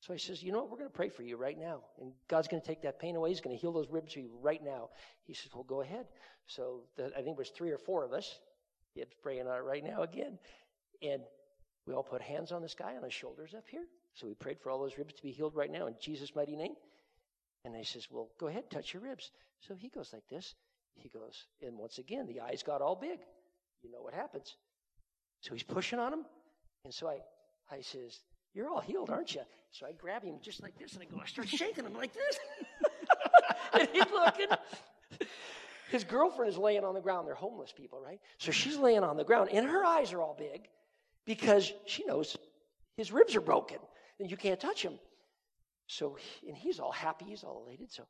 So 0.00 0.12
he 0.12 0.18
says, 0.18 0.42
You 0.42 0.52
know 0.52 0.60
what? 0.60 0.70
We're 0.70 0.78
going 0.78 0.90
to 0.90 0.96
pray 0.96 1.08
for 1.08 1.22
you 1.22 1.36
right 1.36 1.58
now. 1.58 1.80
And 2.00 2.12
God's 2.28 2.48
going 2.48 2.60
to 2.60 2.66
take 2.66 2.82
that 2.82 2.98
pain 2.98 3.16
away. 3.16 3.30
He's 3.30 3.40
going 3.40 3.56
to 3.56 3.60
heal 3.60 3.72
those 3.72 3.90
ribs 3.90 4.12
for 4.12 4.20
you 4.20 4.30
right 4.40 4.62
now. 4.62 4.90
He 5.24 5.34
says, 5.34 5.50
Well, 5.54 5.64
go 5.64 5.82
ahead. 5.82 6.06
So 6.46 6.82
the, 6.96 7.06
I 7.06 7.22
think 7.22 7.36
it 7.36 7.38
was 7.38 7.50
three 7.50 7.70
or 7.70 7.78
four 7.78 8.04
of 8.04 8.12
us. 8.12 8.38
He's 8.94 9.04
praying 9.22 9.46
on 9.46 9.56
it 9.56 9.64
right 9.64 9.84
now 9.84 10.02
again. 10.02 10.38
And 11.02 11.22
we 11.86 11.94
all 11.94 12.02
put 12.02 12.22
hands 12.22 12.52
on 12.52 12.62
this 12.62 12.74
guy 12.74 12.96
on 12.96 13.02
his 13.02 13.12
shoulders 13.12 13.54
up 13.56 13.64
here. 13.68 13.86
So 14.14 14.26
we 14.26 14.34
prayed 14.34 14.58
for 14.60 14.70
all 14.70 14.80
those 14.80 14.98
ribs 14.98 15.14
to 15.14 15.22
be 15.22 15.30
healed 15.30 15.54
right 15.54 15.70
now 15.70 15.86
in 15.86 15.94
Jesus' 16.00 16.34
mighty 16.34 16.56
name. 16.56 16.74
And 17.64 17.74
he 17.74 17.84
says, 17.84 18.08
Well, 18.10 18.28
go 18.38 18.48
ahead, 18.48 18.70
touch 18.70 18.94
your 18.94 19.02
ribs. 19.02 19.30
So 19.60 19.74
he 19.74 19.88
goes 19.88 20.10
like 20.12 20.28
this. 20.28 20.54
He 20.94 21.08
goes, 21.08 21.46
and 21.62 21.78
once 21.78 21.98
again, 21.98 22.26
the 22.26 22.40
eyes 22.40 22.62
got 22.62 22.82
all 22.82 22.96
big. 22.96 23.20
You 23.82 23.90
know 23.90 24.02
what 24.02 24.14
happens. 24.14 24.56
So 25.40 25.54
he's 25.54 25.62
pushing 25.62 25.98
on 25.98 26.12
him. 26.12 26.24
And 26.84 26.92
so 26.92 27.08
I, 27.08 27.18
I 27.70 27.80
says, 27.80 28.18
You're 28.58 28.68
all 28.68 28.80
healed, 28.80 29.08
aren't 29.08 29.36
you? 29.36 29.42
So 29.70 29.86
I 29.86 29.92
grab 29.92 30.24
him 30.24 30.34
just 30.42 30.64
like 30.64 30.76
this 30.76 30.94
and 30.94 31.02
I 31.02 31.04
go, 31.04 31.20
I 31.22 31.26
start 31.26 31.48
shaking 31.48 31.84
him 31.84 31.94
like 31.94 32.12
this. 32.12 32.40
and 33.72 33.88
he's 33.92 34.10
looking. 34.12 34.46
His 35.92 36.02
girlfriend 36.02 36.50
is 36.50 36.58
laying 36.58 36.82
on 36.82 36.92
the 36.92 37.00
ground. 37.00 37.28
They're 37.28 37.36
homeless 37.36 37.70
people, 37.70 38.00
right? 38.00 38.18
So 38.38 38.50
she's 38.50 38.76
laying 38.76 39.04
on 39.04 39.16
the 39.16 39.22
ground 39.22 39.50
and 39.52 39.64
her 39.64 39.84
eyes 39.84 40.12
are 40.12 40.20
all 40.20 40.34
big 40.36 40.62
because 41.24 41.72
she 41.86 42.04
knows 42.04 42.36
his 42.96 43.12
ribs 43.12 43.36
are 43.36 43.40
broken 43.40 43.78
and 44.18 44.28
you 44.28 44.36
can't 44.36 44.58
touch 44.58 44.82
him. 44.82 44.98
So, 45.86 46.18
and 46.44 46.56
he's 46.56 46.80
all 46.80 46.90
happy, 46.90 47.26
he's 47.26 47.44
all 47.44 47.62
elated. 47.64 47.92
So 47.92 48.08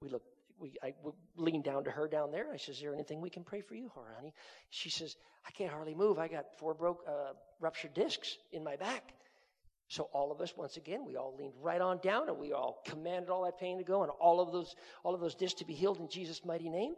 we 0.00 0.10
look, 0.10 0.22
we, 0.60 0.74
I 0.80 0.94
lean 1.36 1.62
down 1.62 1.82
to 1.84 1.90
her 1.90 2.06
down 2.06 2.30
there. 2.30 2.52
I 2.54 2.56
says, 2.56 2.76
Is 2.76 2.82
there 2.82 2.94
anything 2.94 3.20
we 3.20 3.30
can 3.30 3.42
pray 3.42 3.62
for 3.62 3.74
you 3.74 3.90
honey? 4.16 4.32
She 4.70 4.90
says, 4.90 5.16
I 5.44 5.50
can't 5.50 5.72
hardly 5.72 5.96
move. 5.96 6.20
I 6.20 6.28
got 6.28 6.56
four 6.56 6.72
broke, 6.72 7.00
uh, 7.08 7.32
ruptured 7.58 7.94
discs 7.94 8.36
in 8.52 8.62
my 8.62 8.76
back. 8.76 9.12
So 9.92 10.08
all 10.14 10.32
of 10.32 10.40
us, 10.40 10.54
once 10.56 10.78
again, 10.78 11.04
we 11.04 11.16
all 11.16 11.36
leaned 11.38 11.52
right 11.60 11.82
on 11.82 11.98
down 11.98 12.30
and 12.30 12.38
we 12.38 12.54
all 12.54 12.80
commanded 12.86 13.28
all 13.28 13.44
that 13.44 13.58
pain 13.58 13.76
to 13.76 13.84
go 13.84 14.02
and 14.02 14.10
all 14.18 14.40
of 14.40 14.50
those, 14.50 14.74
all 15.04 15.14
of 15.14 15.20
those 15.20 15.34
discs 15.34 15.58
to 15.58 15.66
be 15.66 15.74
healed 15.74 16.00
in 16.00 16.08
Jesus' 16.08 16.46
mighty 16.46 16.70
name. 16.70 16.94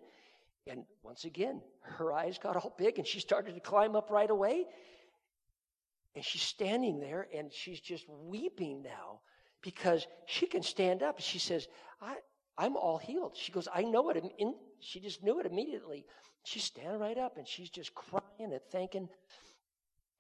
And 0.68 0.84
once 1.02 1.24
again, 1.24 1.60
her 1.80 2.12
eyes 2.12 2.38
got 2.38 2.54
all 2.54 2.72
big 2.78 2.98
and 2.98 3.06
she 3.06 3.18
started 3.18 3.56
to 3.56 3.60
climb 3.60 3.96
up 3.96 4.10
right 4.10 4.30
away. 4.30 4.66
And 6.14 6.24
she's 6.24 6.42
standing 6.42 7.00
there 7.00 7.26
and 7.36 7.52
she's 7.52 7.80
just 7.80 8.04
weeping 8.08 8.82
now 8.82 9.18
because 9.60 10.06
she 10.28 10.46
can 10.46 10.62
stand 10.62 11.02
up. 11.02 11.18
She 11.18 11.40
says, 11.40 11.66
I, 12.00 12.14
I'm 12.56 12.76
all 12.76 12.98
healed. 12.98 13.36
She 13.36 13.50
goes, 13.50 13.66
I 13.74 13.82
know 13.82 14.10
it. 14.10 14.22
In, 14.38 14.54
she 14.78 15.00
just 15.00 15.20
knew 15.20 15.40
it 15.40 15.46
immediately. 15.46 16.06
She's 16.44 16.62
standing 16.62 17.00
right 17.00 17.18
up 17.18 17.38
and 17.38 17.48
she's 17.48 17.70
just 17.70 17.92
crying 17.92 18.22
and 18.52 18.60
thanking, 18.70 19.08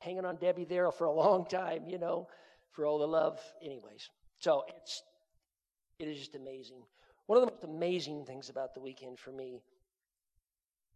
hanging 0.00 0.24
on 0.24 0.38
Debbie 0.38 0.64
there 0.64 0.90
for 0.90 1.04
a 1.04 1.12
long 1.12 1.46
time, 1.46 1.84
you 1.86 1.98
know 1.98 2.26
for 2.74 2.84
all 2.84 2.98
the 2.98 3.08
love. 3.08 3.40
Anyways, 3.62 4.10
so 4.38 4.64
it's 4.76 5.02
it 5.98 6.08
is 6.08 6.18
just 6.18 6.34
amazing. 6.34 6.82
One 7.26 7.38
of 7.38 7.46
the 7.46 7.52
most 7.52 7.64
amazing 7.64 8.24
things 8.26 8.50
about 8.50 8.74
the 8.74 8.80
weekend 8.80 9.18
for 9.18 9.30
me, 9.30 9.62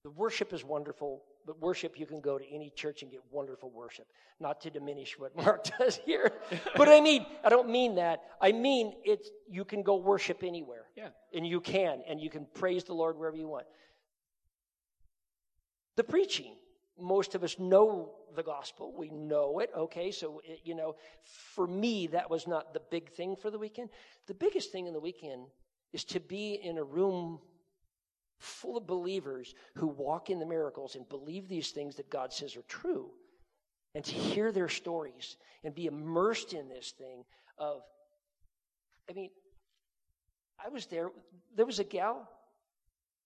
the 0.02 0.10
worship 0.10 0.52
is 0.52 0.64
wonderful. 0.64 1.22
But 1.46 1.60
worship, 1.62 1.98
you 1.98 2.04
can 2.04 2.20
go 2.20 2.36
to 2.36 2.44
any 2.52 2.70
church 2.76 3.00
and 3.02 3.10
get 3.10 3.20
wonderful 3.30 3.70
worship. 3.70 4.06
Not 4.38 4.60
to 4.62 4.70
diminish 4.70 5.18
what 5.18 5.34
Mark 5.44 5.66
does 5.78 5.98
here, 6.04 6.32
but 6.76 6.88
I 6.88 7.00
mean, 7.00 7.24
I 7.42 7.48
don't 7.48 7.70
mean 7.70 7.94
that. 7.94 8.20
I 8.40 8.52
mean, 8.52 8.94
it's 9.04 9.30
you 9.48 9.64
can 9.64 9.82
go 9.82 9.96
worship 9.96 10.42
anywhere. 10.42 10.84
Yeah. 10.96 11.08
And 11.32 11.46
you 11.46 11.60
can, 11.60 12.02
and 12.06 12.20
you 12.20 12.28
can 12.28 12.46
praise 12.54 12.84
the 12.84 12.92
Lord 12.92 13.16
wherever 13.16 13.36
you 13.36 13.48
want. 13.48 13.66
The 15.96 16.04
preaching, 16.04 16.54
most 17.00 17.34
of 17.34 17.44
us 17.44 17.58
know 17.58 18.12
the 18.34 18.42
gospel. 18.42 18.94
We 18.96 19.10
know 19.10 19.58
it. 19.60 19.70
Okay, 19.76 20.10
so 20.10 20.40
it, 20.44 20.60
you 20.64 20.74
know, 20.74 20.96
for 21.24 21.66
me, 21.66 22.06
that 22.08 22.30
was 22.30 22.46
not 22.46 22.74
the 22.74 22.82
big 22.90 23.10
thing 23.10 23.36
for 23.36 23.50
the 23.50 23.58
weekend. 23.58 23.90
The 24.26 24.34
biggest 24.34 24.72
thing 24.72 24.86
in 24.86 24.92
the 24.92 25.00
weekend 25.00 25.46
is 25.92 26.04
to 26.04 26.20
be 26.20 26.54
in 26.62 26.78
a 26.78 26.84
room 26.84 27.40
full 28.38 28.76
of 28.76 28.86
believers 28.86 29.54
who 29.74 29.88
walk 29.88 30.30
in 30.30 30.38
the 30.38 30.46
miracles 30.46 30.94
and 30.94 31.08
believe 31.08 31.48
these 31.48 31.70
things 31.70 31.96
that 31.96 32.10
God 32.10 32.32
says 32.32 32.56
are 32.56 32.62
true, 32.62 33.10
and 33.94 34.04
to 34.04 34.14
hear 34.14 34.52
their 34.52 34.68
stories 34.68 35.36
and 35.64 35.74
be 35.74 35.86
immersed 35.86 36.52
in 36.52 36.68
this 36.68 36.92
thing 36.92 37.24
of, 37.58 37.82
I 39.10 39.12
mean, 39.12 39.30
I 40.64 40.68
was 40.68 40.86
there. 40.86 41.10
There 41.56 41.66
was 41.66 41.78
a 41.78 41.84
gal, 41.84 42.28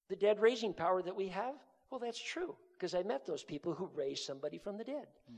the 0.08 0.16
dead 0.16 0.40
raising 0.40 0.72
power 0.72 1.02
that 1.02 1.16
we 1.16 1.28
have. 1.28 1.54
Well, 1.90 2.00
that's 2.00 2.22
true 2.22 2.56
because 2.82 2.96
I 2.96 3.04
met 3.04 3.24
those 3.24 3.44
people 3.44 3.74
who 3.74 3.88
raised 3.94 4.24
somebody 4.24 4.58
from 4.58 4.76
the 4.76 4.82
dead. 4.82 5.06
Hmm. 5.30 5.36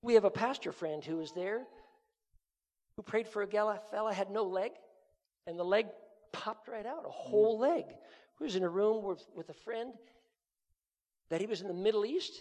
We 0.00 0.14
have 0.14 0.24
a 0.24 0.30
pastor 0.30 0.72
friend 0.72 1.04
who 1.04 1.18
was 1.18 1.32
there 1.32 1.66
who 2.96 3.02
prayed 3.02 3.28
for 3.28 3.42
a 3.42 3.46
gal, 3.46 3.68
a 3.68 3.78
fella 3.90 4.14
had 4.14 4.30
no 4.30 4.44
leg, 4.44 4.72
and 5.46 5.58
the 5.58 5.64
leg 5.64 5.88
popped 6.32 6.66
right 6.66 6.86
out, 6.86 7.04
a 7.04 7.10
whole 7.10 7.58
leg. 7.58 7.84
He 8.38 8.44
was 8.44 8.56
in 8.56 8.62
a 8.62 8.70
room 8.70 9.04
with, 9.04 9.22
with 9.34 9.50
a 9.50 9.52
friend 9.52 9.92
that 11.28 11.42
he 11.42 11.46
was 11.46 11.60
in 11.60 11.68
the 11.68 11.74
Middle 11.74 12.06
East, 12.06 12.32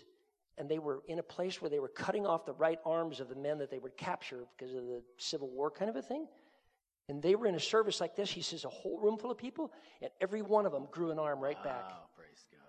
and 0.57 0.69
they 0.69 0.79
were 0.79 1.01
in 1.09 1.19
a 1.19 1.23
place 1.23 1.61
where 1.61 1.69
they 1.69 1.79
were 1.79 1.89
cutting 1.89 2.25
off 2.25 2.45
the 2.45 2.53
right 2.53 2.79
arms 2.85 3.19
of 3.19 3.27
the 3.27 3.35
men 3.35 3.57
that 3.57 3.69
they 3.69 3.79
would 3.79 3.97
capture 3.97 4.45
because 4.57 4.73
of 4.73 4.85
the 4.85 5.03
Civil 5.17 5.49
War 5.49 5.69
kind 5.69 5.89
of 5.89 5.97
a 5.97 6.01
thing. 6.01 6.25
And 7.09 7.21
they 7.21 7.35
were 7.35 7.47
in 7.47 7.55
a 7.55 7.59
service 7.59 7.99
like 7.99 8.15
this. 8.15 8.31
He 8.31 8.41
says, 8.41 8.63
a 8.63 8.69
whole 8.69 8.97
room 8.97 9.17
full 9.17 9.29
of 9.29 9.37
people, 9.37 9.73
and 10.01 10.09
every 10.21 10.41
one 10.41 10.65
of 10.65 10.71
them 10.71 10.87
grew 10.89 11.11
an 11.11 11.19
arm 11.19 11.41
right 11.41 11.57
wow, 11.57 11.63
back. 11.63 11.91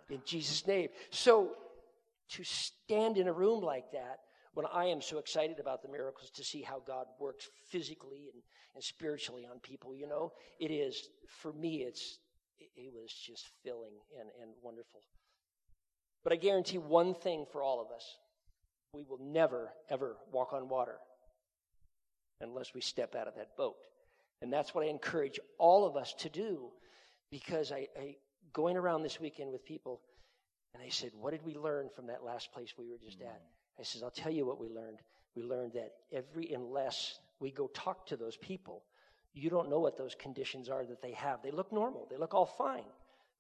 In 0.09 0.21
Jesus' 0.25 0.67
name. 0.67 0.89
So 1.11 1.53
to 2.31 2.45
stand 2.45 3.19
in 3.19 3.29
a 3.29 3.33
room 3.33 3.63
like 3.63 3.91
that 3.93 4.19
when 4.55 4.67
I 4.73 4.87
am 4.87 5.03
so 5.03 5.19
excited 5.19 5.59
about 5.61 5.83
the 5.83 5.89
miracles 5.89 6.31
to 6.31 6.45
see 6.45 6.63
how 6.63 6.83
God 6.87 7.07
works 7.21 7.49
physically 7.69 8.31
and, 8.33 8.43
and 8.75 8.83
spiritually 8.83 9.47
on 9.51 9.61
people, 9.61 9.95
you 9.95 10.07
know, 10.07 10.33
it 10.59 10.71
is, 10.71 11.09
for 11.29 11.53
me, 11.53 11.83
it's, 11.83 12.19
it, 12.59 12.69
it 12.75 12.93
was 12.95 13.13
just 13.13 13.51
filling 13.63 13.93
and, 14.19 14.31
and 14.41 14.53
wonderful. 14.63 15.03
But 16.25 16.33
I 16.33 16.37
guarantee 16.37 16.79
one 16.79 17.15
thing 17.15 17.45
for 17.53 17.63
all 17.63 17.81
of 17.81 17.95
us 17.95 18.05
we 18.93 19.05
will 19.05 19.21
never, 19.21 19.73
ever 19.91 20.17
walk 20.33 20.55
on 20.55 20.69
water 20.69 20.97
unless 22.41 22.73
we 22.75 22.81
step 22.81 23.15
out 23.15 23.29
of 23.29 23.35
that 23.35 23.57
boat. 23.57 23.77
And 24.41 24.53
that's 24.53 24.75
what 24.75 24.85
I 24.85 24.89
encourage 24.89 25.39
all 25.59 25.87
of 25.87 25.97
us 25.97 26.15
to 26.21 26.29
do 26.29 26.71
because 27.31 27.73
I, 27.73 27.89
I 27.99 28.17
going 28.53 28.77
around 28.77 29.03
this 29.03 29.21
weekend 29.21 29.53
with 29.53 29.65
people 29.65 30.01
and 30.75 30.83
they 30.83 30.91
said, 30.91 31.11
What 31.19 31.31
did 31.31 31.45
we 31.45 31.55
learn 31.55 31.89
from 31.95 32.07
that 32.09 32.25
last 32.25 32.53
place 32.53 32.75
we 32.79 32.89
were 32.89 32.99
just 32.99 33.21
at? 33.21 33.41
Mm. 33.41 33.81
I 33.81 33.83
says, 33.83 34.03
I'll 34.03 34.11
tell 34.11 34.33
you 34.33 34.47
what 34.47 34.61
we 34.61 34.69
learned. 34.69 34.99
We 35.35 35.43
learned 35.43 35.73
that 35.75 35.93
every, 36.13 36.53
unless 36.53 37.19
we 37.41 37.51
go 37.51 37.69
talk 37.69 38.07
to 38.07 38.17
those 38.17 38.37
people, 38.37 38.83
you 39.35 39.51
don't 39.51 39.69
know 39.69 39.81
what 39.81 39.99
those 39.99 40.15
conditions 40.15 40.69
are 40.71 40.85
that 40.87 41.03
they 41.03 41.13
have. 41.13 41.43
They 41.43 41.51
look 41.51 41.73
normal, 41.73 42.07
they 42.11 42.17
look 42.17 42.35
all 42.35 42.47
fine. 42.47 42.85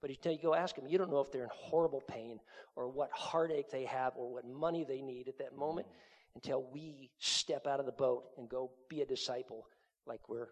But 0.03 0.11
until 0.11 0.33
you 0.33 0.39
go 0.43 0.55
ask 0.55 0.77
them, 0.77 0.87
you 0.87 0.99
don't 0.99 1.11
know 1.11 1.21
if 1.21 1.33
they're 1.33 1.45
in 1.45 1.51
horrible 1.53 2.03
pain 2.03 2.39
or 2.77 2.89
what 2.89 3.11
heartache 3.13 3.71
they 3.71 3.85
have 3.87 4.13
or 4.17 4.31
what 4.31 4.47
money 4.47 4.85
they 4.87 5.01
need 5.01 5.29
at 5.29 5.39
that 5.39 5.55
mm. 5.55 5.59
moment 5.59 5.87
until 6.35 6.67
we 6.71 7.11
step 7.19 7.67
out 7.67 7.81
of 7.81 7.87
the 7.87 7.93
boat 7.93 8.25
and 8.37 8.49
go 8.49 8.71
be 8.91 9.01
a 9.01 9.07
disciple 9.07 9.67
like 10.07 10.29
we're 10.29 10.49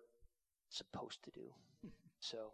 supposed 0.68 1.22
to 1.24 1.30
do. 1.30 1.52
So, 2.20 2.52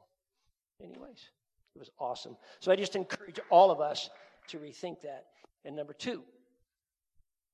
anyways, 0.83 1.31
it 1.75 1.79
was 1.79 1.91
awesome. 1.99 2.37
So 2.61 2.73
I 2.73 2.77
just 2.77 2.97
encourage 2.97 3.39
all 3.51 3.71
of 3.71 3.81
us 3.81 4.11
to 4.49 4.59
rethink 4.59 5.03
that. 5.03 5.27
And 5.65 5.77
number 5.77 5.93
two, 5.93 6.23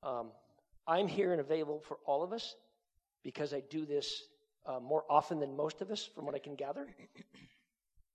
um, 0.03 0.29
I'm 0.87 1.09
here 1.09 1.33
and 1.33 1.41
available 1.41 1.81
for 1.81 1.99
all 2.07 2.23
of 2.23 2.33
us 2.33 2.55
because 3.25 3.53
I 3.53 3.63
do 3.69 3.85
this 3.85 4.23
uh, 4.67 4.81
more 4.81 5.05
often 5.11 5.41
than 5.41 5.57
most 5.57 5.81
of 5.81 5.91
us, 5.91 6.09
from 6.15 6.27
what 6.27 6.35
I 6.35 6.39
can 6.39 6.55
gather. 6.55 6.87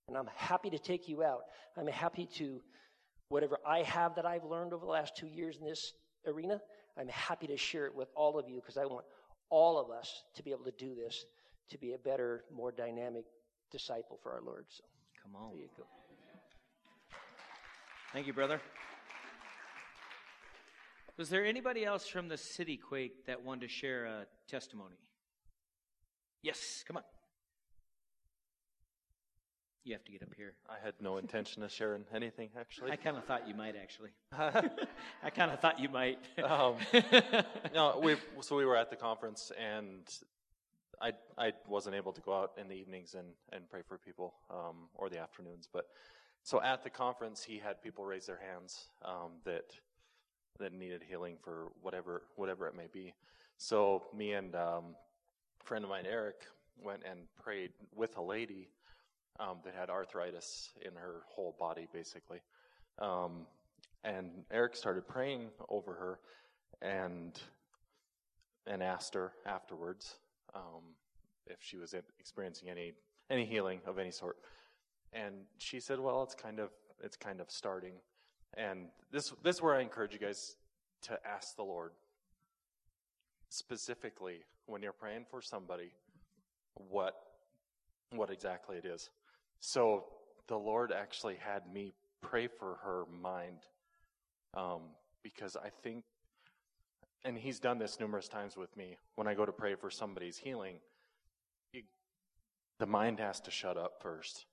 And 0.07 0.17
I'm 0.17 0.29
happy 0.35 0.69
to 0.69 0.79
take 0.79 1.07
you 1.07 1.23
out. 1.23 1.43
I'm 1.77 1.87
happy 1.87 2.27
to, 2.35 2.61
whatever 3.29 3.57
I 3.65 3.83
have 3.83 4.15
that 4.15 4.25
I've 4.25 4.43
learned 4.43 4.73
over 4.73 4.85
the 4.85 4.91
last 4.91 5.15
two 5.15 5.27
years 5.27 5.57
in 5.57 5.65
this 5.65 5.93
arena, 6.27 6.59
I'm 6.97 7.07
happy 7.07 7.47
to 7.47 7.57
share 7.57 7.85
it 7.85 7.95
with 7.95 8.09
all 8.15 8.37
of 8.37 8.49
you 8.49 8.55
because 8.55 8.77
I 8.77 8.85
want 8.85 9.05
all 9.49 9.79
of 9.79 9.89
us 9.89 10.23
to 10.35 10.43
be 10.43 10.51
able 10.51 10.65
to 10.65 10.71
do 10.71 10.95
this 10.95 11.25
to 11.69 11.77
be 11.77 11.93
a 11.93 11.97
better, 11.97 12.43
more 12.53 12.71
dynamic 12.71 13.23
disciple 13.71 14.19
for 14.21 14.33
our 14.33 14.41
Lord. 14.41 14.65
So, 14.67 14.83
come 15.23 15.35
on. 15.35 15.51
There 15.51 15.61
you 15.61 15.69
go. 15.77 15.83
Thank 18.13 18.27
you, 18.27 18.33
brother. 18.33 18.59
Was 21.17 21.29
there 21.29 21.45
anybody 21.45 21.85
else 21.85 22.07
from 22.07 22.27
the 22.27 22.37
city 22.37 22.77
quake 22.77 23.25
that 23.27 23.43
wanted 23.43 23.61
to 23.61 23.67
share 23.67 24.05
a 24.05 24.25
testimony? 24.49 24.95
Yes, 26.41 26.83
come 26.87 26.97
on. 26.97 27.03
You 29.83 29.93
have 29.93 30.03
to 30.05 30.11
get 30.11 30.21
up 30.21 30.29
here. 30.35 30.53
I 30.69 30.83
had 30.83 30.93
no 30.99 31.17
intention 31.17 31.63
of 31.63 31.71
sharing 31.71 32.03
anything, 32.13 32.49
actually. 32.59 32.91
I 32.91 32.95
kind 32.95 33.17
of 33.17 33.25
thought 33.25 33.47
you 33.47 33.55
might, 33.55 33.75
actually. 33.75 34.11
I 34.31 35.29
kind 35.29 35.51
of 35.51 35.59
thought 35.59 35.79
you 35.79 35.89
might. 35.89 36.19
um, 36.43 36.75
no, 37.73 37.99
we 38.01 38.15
so 38.41 38.55
we 38.55 38.65
were 38.65 38.77
at 38.77 38.91
the 38.91 38.95
conference, 38.95 39.51
and 39.59 40.03
I 41.01 41.13
I 41.37 41.53
wasn't 41.67 41.95
able 41.95 42.13
to 42.13 42.21
go 42.21 42.33
out 42.33 42.51
in 42.57 42.67
the 42.67 42.75
evenings 42.75 43.15
and 43.15 43.27
and 43.51 43.69
pray 43.69 43.81
for 43.87 43.97
people 43.97 44.33
um, 44.49 44.89
or 44.95 45.09
the 45.09 45.19
afternoons, 45.19 45.67
but 45.71 45.85
so 46.43 46.61
at 46.61 46.83
the 46.83 46.89
conference, 46.89 47.43
he 47.43 47.59
had 47.59 47.81
people 47.81 48.03
raise 48.03 48.25
their 48.25 48.39
hands 48.39 48.87
um, 49.05 49.33
that 49.45 49.65
that 50.59 50.73
needed 50.73 51.03
healing 51.07 51.37
for 51.43 51.71
whatever 51.81 52.23
whatever 52.35 52.67
it 52.67 52.75
may 52.75 52.87
be. 52.91 53.13
So 53.57 54.03
me 54.15 54.33
and 54.33 54.55
um, 54.55 54.95
a 55.61 55.63
friend 55.63 55.83
of 55.83 55.89
mine, 55.89 56.05
Eric, 56.09 56.47
went 56.83 57.03
and 57.09 57.21
prayed 57.41 57.71
with 57.95 58.17
a 58.17 58.21
lady 58.21 58.69
um, 59.39 59.57
that 59.63 59.75
had 59.75 59.89
arthritis 59.89 60.71
in 60.83 60.95
her 60.95 61.21
whole 61.27 61.55
body, 61.59 61.87
basically. 61.93 62.39
Um, 62.99 63.45
and 64.03 64.43
Eric 64.51 64.75
started 64.75 65.07
praying 65.07 65.49
over 65.69 65.93
her, 65.93 66.19
and 66.81 67.39
and 68.65 68.81
asked 68.81 69.13
her 69.13 69.33
afterwards 69.45 70.15
um, 70.55 70.95
if 71.47 71.57
she 71.59 71.77
was 71.77 71.93
experiencing 72.19 72.69
any 72.69 72.93
any 73.29 73.45
healing 73.45 73.79
of 73.85 73.97
any 73.97 74.11
sort. 74.11 74.37
And 75.13 75.45
she 75.57 75.79
said, 75.79 75.99
"Well, 75.99 76.23
it's 76.23 76.35
kind 76.35 76.59
of 76.59 76.69
it's 77.03 77.17
kind 77.17 77.41
of 77.41 77.49
starting." 77.49 77.93
And 78.55 78.87
this 79.11 79.33
this 79.43 79.57
is 79.57 79.61
where 79.61 79.75
I 79.75 79.81
encourage 79.81 80.13
you 80.13 80.19
guys 80.19 80.55
to 81.03 81.17
ask 81.25 81.55
the 81.55 81.63
Lord 81.63 81.91
specifically 83.49 84.39
when 84.65 84.81
you're 84.81 84.93
praying 84.93 85.25
for 85.29 85.41
somebody 85.41 85.91
what 86.75 87.15
what 88.11 88.29
exactly 88.29 88.77
it 88.77 88.85
is. 88.85 89.09
So 89.59 90.05
the 90.47 90.57
Lord 90.57 90.91
actually 90.91 91.35
had 91.35 91.71
me 91.71 91.93
pray 92.21 92.47
for 92.47 92.77
her 92.83 93.05
mind 93.21 93.59
um, 94.53 94.81
because 95.23 95.55
I 95.55 95.69
think, 95.83 96.03
and 97.23 97.37
He's 97.37 97.59
done 97.59 97.77
this 97.77 97.99
numerous 97.99 98.27
times 98.27 98.57
with 98.57 98.75
me. 98.75 98.97
When 99.15 99.27
I 99.27 99.33
go 99.33 99.45
to 99.45 99.51
pray 99.51 99.75
for 99.75 99.89
somebody's 99.89 100.37
healing, 100.37 100.77
the 102.79 102.85
mind 102.87 103.19
has 103.19 103.39
to 103.41 103.51
shut 103.51 103.77
up 103.77 104.01
first. 104.01 104.45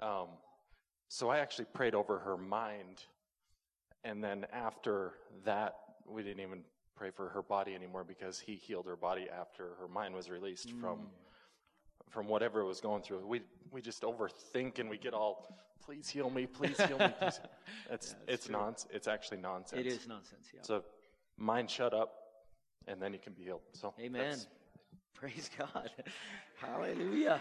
Um, 0.00 0.28
so 1.08 1.28
I 1.28 1.38
actually 1.38 1.66
prayed 1.72 1.94
over 1.94 2.18
her 2.20 2.36
mind. 2.36 3.02
And 4.04 4.22
then 4.22 4.46
after 4.52 5.14
that, 5.44 5.74
we 6.08 6.22
didn't 6.22 6.40
even 6.40 6.60
pray 6.96 7.10
for 7.10 7.28
her 7.28 7.42
body 7.42 7.74
anymore 7.74 8.04
because 8.04 8.38
he 8.38 8.54
healed 8.54 8.86
her 8.86 8.96
body 8.96 9.26
after 9.28 9.70
her 9.80 9.88
mind 9.88 10.14
was 10.14 10.30
released 10.30 10.68
mm. 10.68 10.80
from 10.80 11.00
from 12.08 12.28
whatever 12.28 12.60
it 12.60 12.64
was 12.64 12.80
going 12.80 13.02
through. 13.02 13.26
We 13.26 13.42
we 13.72 13.82
just 13.82 14.02
overthink 14.02 14.78
and 14.78 14.88
we 14.88 14.96
get 14.96 15.12
all 15.12 15.48
please 15.84 16.08
heal 16.08 16.30
me, 16.30 16.46
please 16.46 16.80
heal 16.80 16.98
me. 16.98 17.12
Please. 17.18 17.40
It's 17.90 18.16
yeah, 18.26 18.34
it's 18.34 18.48
nonsense. 18.48 18.92
It's 18.92 19.08
actually 19.08 19.38
nonsense. 19.38 19.80
It 19.80 19.86
is 19.86 20.08
nonsense. 20.08 20.48
Yeah. 20.52 20.60
So 20.62 20.84
mind 21.38 21.70
shut 21.70 21.94
up, 21.94 22.12
and 22.86 23.00
then 23.00 23.12
you 23.12 23.18
can 23.18 23.32
be 23.32 23.42
healed. 23.42 23.62
So 23.72 23.94
Amen. 24.00 24.38
Praise 25.14 25.50
God. 25.58 25.90
Hallelujah. 26.60 27.40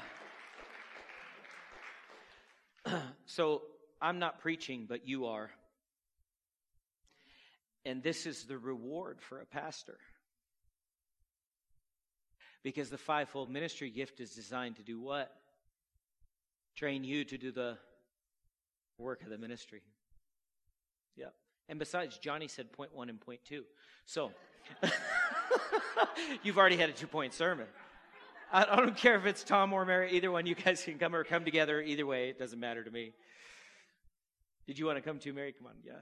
so 3.25 3.63
I'm 4.01 4.19
not 4.19 4.39
preaching, 4.39 4.85
but 4.87 5.07
you 5.07 5.25
are. 5.25 5.49
And 7.85 8.01
this 8.01 8.25
is 8.25 8.45
the 8.45 8.57
reward 8.57 9.21
for 9.21 9.39
a 9.39 9.45
pastor. 9.45 9.97
Because 12.63 12.89
the 12.89 12.97
fivefold 12.97 13.49
ministry 13.49 13.91
gift 13.91 14.19
is 14.19 14.31
designed 14.31 14.77
to 14.77 14.83
do 14.83 14.99
what? 14.99 15.31
Train 16.75 17.03
you 17.03 17.23
to 17.25 17.37
do 17.37 17.51
the 17.51 17.77
work 18.97 19.21
of 19.21 19.29
the 19.29 19.37
ministry. 19.37 19.81
Yeah. 21.15 21.27
And 21.69 21.79
besides, 21.79 22.17
Johnny 22.17 22.47
said 22.47 22.71
point 22.71 22.93
one 22.93 23.09
and 23.09 23.19
point 23.19 23.39
two. 23.43 23.63
So 24.05 24.31
you've 26.43 26.57
already 26.57 26.77
had 26.77 26.89
a 26.89 26.93
two 26.93 27.07
point 27.07 27.33
sermon. 27.33 27.67
I, 28.51 28.75
don't 28.75 28.95
care 28.95 29.15
if 29.15 29.25
it's 29.25 29.43
Tom 29.43 29.73
or 29.73 29.85
Mary, 29.85 30.11
either 30.11 30.31
one. 30.31 30.45
You 30.45 30.55
guys 30.55 30.83
can 30.83 30.97
come 30.97 31.15
or 31.15 31.23
come 31.23 31.43
together. 31.43 31.81
Either 31.81 32.05
way, 32.05 32.29
it 32.29 32.39
doesn't 32.39 32.59
matter 32.59 32.83
to 32.83 32.91
me. 32.91 33.13
Did 34.67 34.79
you 34.79 34.85
want 34.85 34.97
to 34.97 35.01
come 35.01 35.19
too, 35.19 35.33
Mary? 35.33 35.51
Come 35.51 35.67
on. 35.67 35.73
Yeah. 35.83 35.93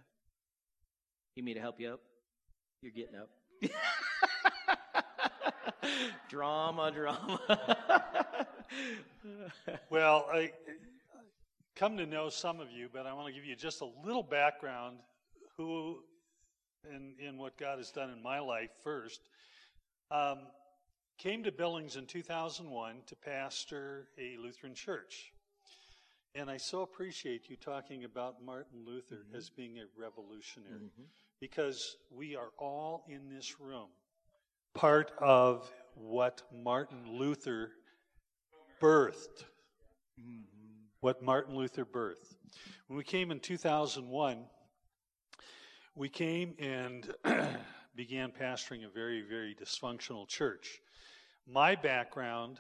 You 1.36 1.44
mean 1.44 1.56
to 1.56 1.62
help 1.62 1.80
you 1.80 1.94
up? 1.94 2.02
You're 2.82 2.92
getting 2.92 3.16
up. 3.16 3.30
drama, 6.30 6.92
drama. 6.92 7.40
well, 9.90 10.28
I 10.32 10.52
come 11.76 11.98
to 11.98 12.06
know 12.06 12.30
some 12.30 12.60
of 12.60 12.72
you, 12.72 12.90
but 12.92 13.08
I 13.08 13.14
want 13.14 13.28
to 13.28 13.34
give 13.34 13.46
you 13.46 13.56
just 13.56 13.82
a 13.82 13.88
little 14.06 14.24
background 14.24 14.98
who 15.58 16.00
and 16.92 17.18
in, 17.20 17.28
in 17.28 17.38
what 17.38 17.58
God 17.58 17.78
has 17.78 17.92
done 17.92 18.10
in 18.10 18.22
my 18.22 18.40
life 18.40 18.70
first. 18.84 19.22
Um, 20.12 20.40
came 21.18 21.44
to 21.44 21.52
Billings 21.52 21.96
in 21.96 22.06
2001 22.06 22.96
to 23.08 23.16
pastor 23.16 24.08
a 24.20 24.38
Lutheran 24.42 24.76
church. 24.76 25.32
And 26.36 26.50
I 26.50 26.58
so 26.58 26.82
appreciate 26.82 27.50
you 27.50 27.56
talking 27.56 28.04
about 28.04 28.44
Martin 28.44 28.84
Luther 28.86 29.24
mm-hmm. 29.28 29.36
as 29.36 29.50
being 29.50 29.78
a 29.80 29.84
revolutionary 29.98 30.86
mm-hmm. 30.86 31.04
because 31.40 31.98
we 32.12 32.36
are 32.36 32.50
all 32.58 33.06
in 33.08 33.30
this 33.30 33.60
room 33.60 33.90
part 34.74 35.12
of 35.20 35.72
what 35.96 36.42
Martin 36.52 37.18
Luther 37.18 37.72
birthed. 38.82 39.46
Mm-hmm. 40.20 40.42
What 41.02 41.22
Martin 41.22 41.56
Luther 41.56 41.86
birthed. 41.86 42.36
When 42.88 42.98
we 42.98 43.04
came 43.04 43.32
in 43.32 43.40
2001, 43.40 44.46
we 45.96 46.10
came 46.10 46.56
and 46.60 47.14
began 47.96 48.32
pastoring 48.32 48.86
a 48.86 48.90
very, 48.90 49.22
very 49.22 49.56
dysfunctional 49.56 50.28
church. 50.28 50.82
My 51.48 51.76
background, 51.76 52.60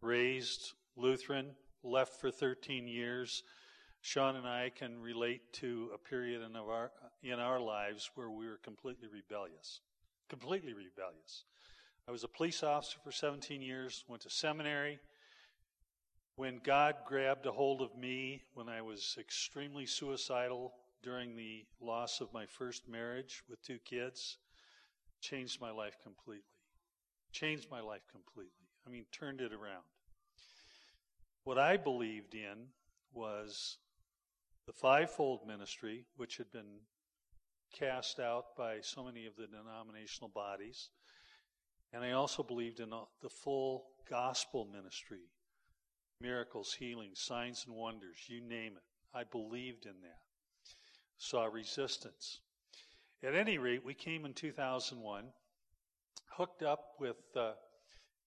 raised 0.00 0.72
Lutheran, 0.96 1.50
left 1.82 2.20
for 2.20 2.30
13 2.30 2.86
years. 2.86 3.42
Sean 4.00 4.36
and 4.36 4.46
I 4.46 4.70
can 4.74 5.00
relate 5.00 5.52
to 5.54 5.90
a 5.94 5.98
period 5.98 6.42
in 6.42 6.56
our, 6.56 6.90
in 7.22 7.38
our 7.38 7.60
lives 7.60 8.10
where 8.14 8.30
we 8.30 8.46
were 8.46 8.58
completely 8.62 9.08
rebellious. 9.12 9.80
Completely 10.28 10.72
rebellious. 10.72 11.44
I 12.08 12.10
was 12.10 12.24
a 12.24 12.28
police 12.28 12.62
officer 12.62 12.98
for 13.04 13.12
17 13.12 13.60
years, 13.60 14.02
went 14.08 14.22
to 14.22 14.30
seminary. 14.30 14.98
When 16.36 16.58
God 16.64 16.94
grabbed 17.06 17.44
a 17.44 17.52
hold 17.52 17.82
of 17.82 17.96
me 17.96 18.42
when 18.54 18.68
I 18.68 18.80
was 18.80 19.16
extremely 19.20 19.84
suicidal 19.84 20.72
during 21.02 21.36
the 21.36 21.64
loss 21.80 22.20
of 22.20 22.32
my 22.32 22.46
first 22.46 22.88
marriage 22.88 23.42
with 23.48 23.62
two 23.62 23.78
kids, 23.84 24.38
changed 25.20 25.60
my 25.60 25.70
life 25.70 25.96
completely. 26.02 26.44
Changed 27.32 27.70
my 27.70 27.80
life 27.80 28.02
completely. 28.10 28.68
I 28.86 28.90
mean, 28.90 29.04
turned 29.12 29.40
it 29.40 29.52
around. 29.52 29.84
What 31.44 31.58
I 31.58 31.76
believed 31.76 32.34
in 32.34 32.68
was 33.12 33.78
the 34.66 34.72
fivefold 34.72 35.46
ministry, 35.46 36.04
which 36.16 36.36
had 36.36 36.50
been 36.52 36.80
cast 37.72 38.20
out 38.20 38.56
by 38.56 38.78
so 38.82 39.04
many 39.04 39.26
of 39.26 39.34
the 39.36 39.46
denominational 39.46 40.28
bodies. 40.28 40.90
And 41.92 42.04
I 42.04 42.12
also 42.12 42.42
believed 42.42 42.80
in 42.80 42.90
the 42.90 43.28
full 43.28 43.86
gospel 44.08 44.68
ministry 44.72 45.30
miracles, 46.20 46.72
healings, 46.78 47.20
signs, 47.20 47.64
and 47.66 47.74
wonders, 47.74 48.18
you 48.28 48.40
name 48.40 48.74
it. 48.76 48.82
I 49.12 49.24
believed 49.24 49.86
in 49.86 50.00
that. 50.02 50.20
Saw 51.22 51.44
resistance. 51.44 52.40
At 53.22 53.36
any 53.36 53.56
rate, 53.56 53.84
we 53.84 53.94
came 53.94 54.24
in 54.24 54.34
2001, 54.34 55.26
hooked 56.36 56.64
up 56.64 56.96
with 56.98 57.16
uh, 57.36 57.52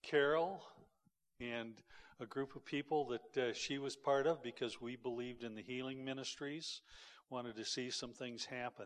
Carol 0.02 0.64
and 1.42 1.74
a 2.22 2.25
group 2.25 2.56
of 2.56 2.63
people 2.63 3.06
that 3.10 3.50
uh, 3.50 3.54
she 3.54 3.80
was 3.80 3.98
part 3.98 4.26
of 4.26 4.41
because 4.41 4.80
we 4.80 4.96
believed 4.96 5.43
in 5.43 5.56
the 5.56 5.62
healing 5.62 6.06
ministries, 6.06 6.80
wanted 7.30 7.58
to 7.58 7.65
see 7.65 7.89
some 7.89 8.13
things 8.13 8.46
happen. 8.46 8.86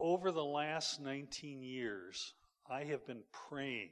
Over 0.00 0.32
the 0.32 0.42
last 0.42 0.98
19 0.98 1.62
years, 1.62 2.32
I 2.70 2.84
have 2.84 3.06
been 3.06 3.22
praying 3.50 3.90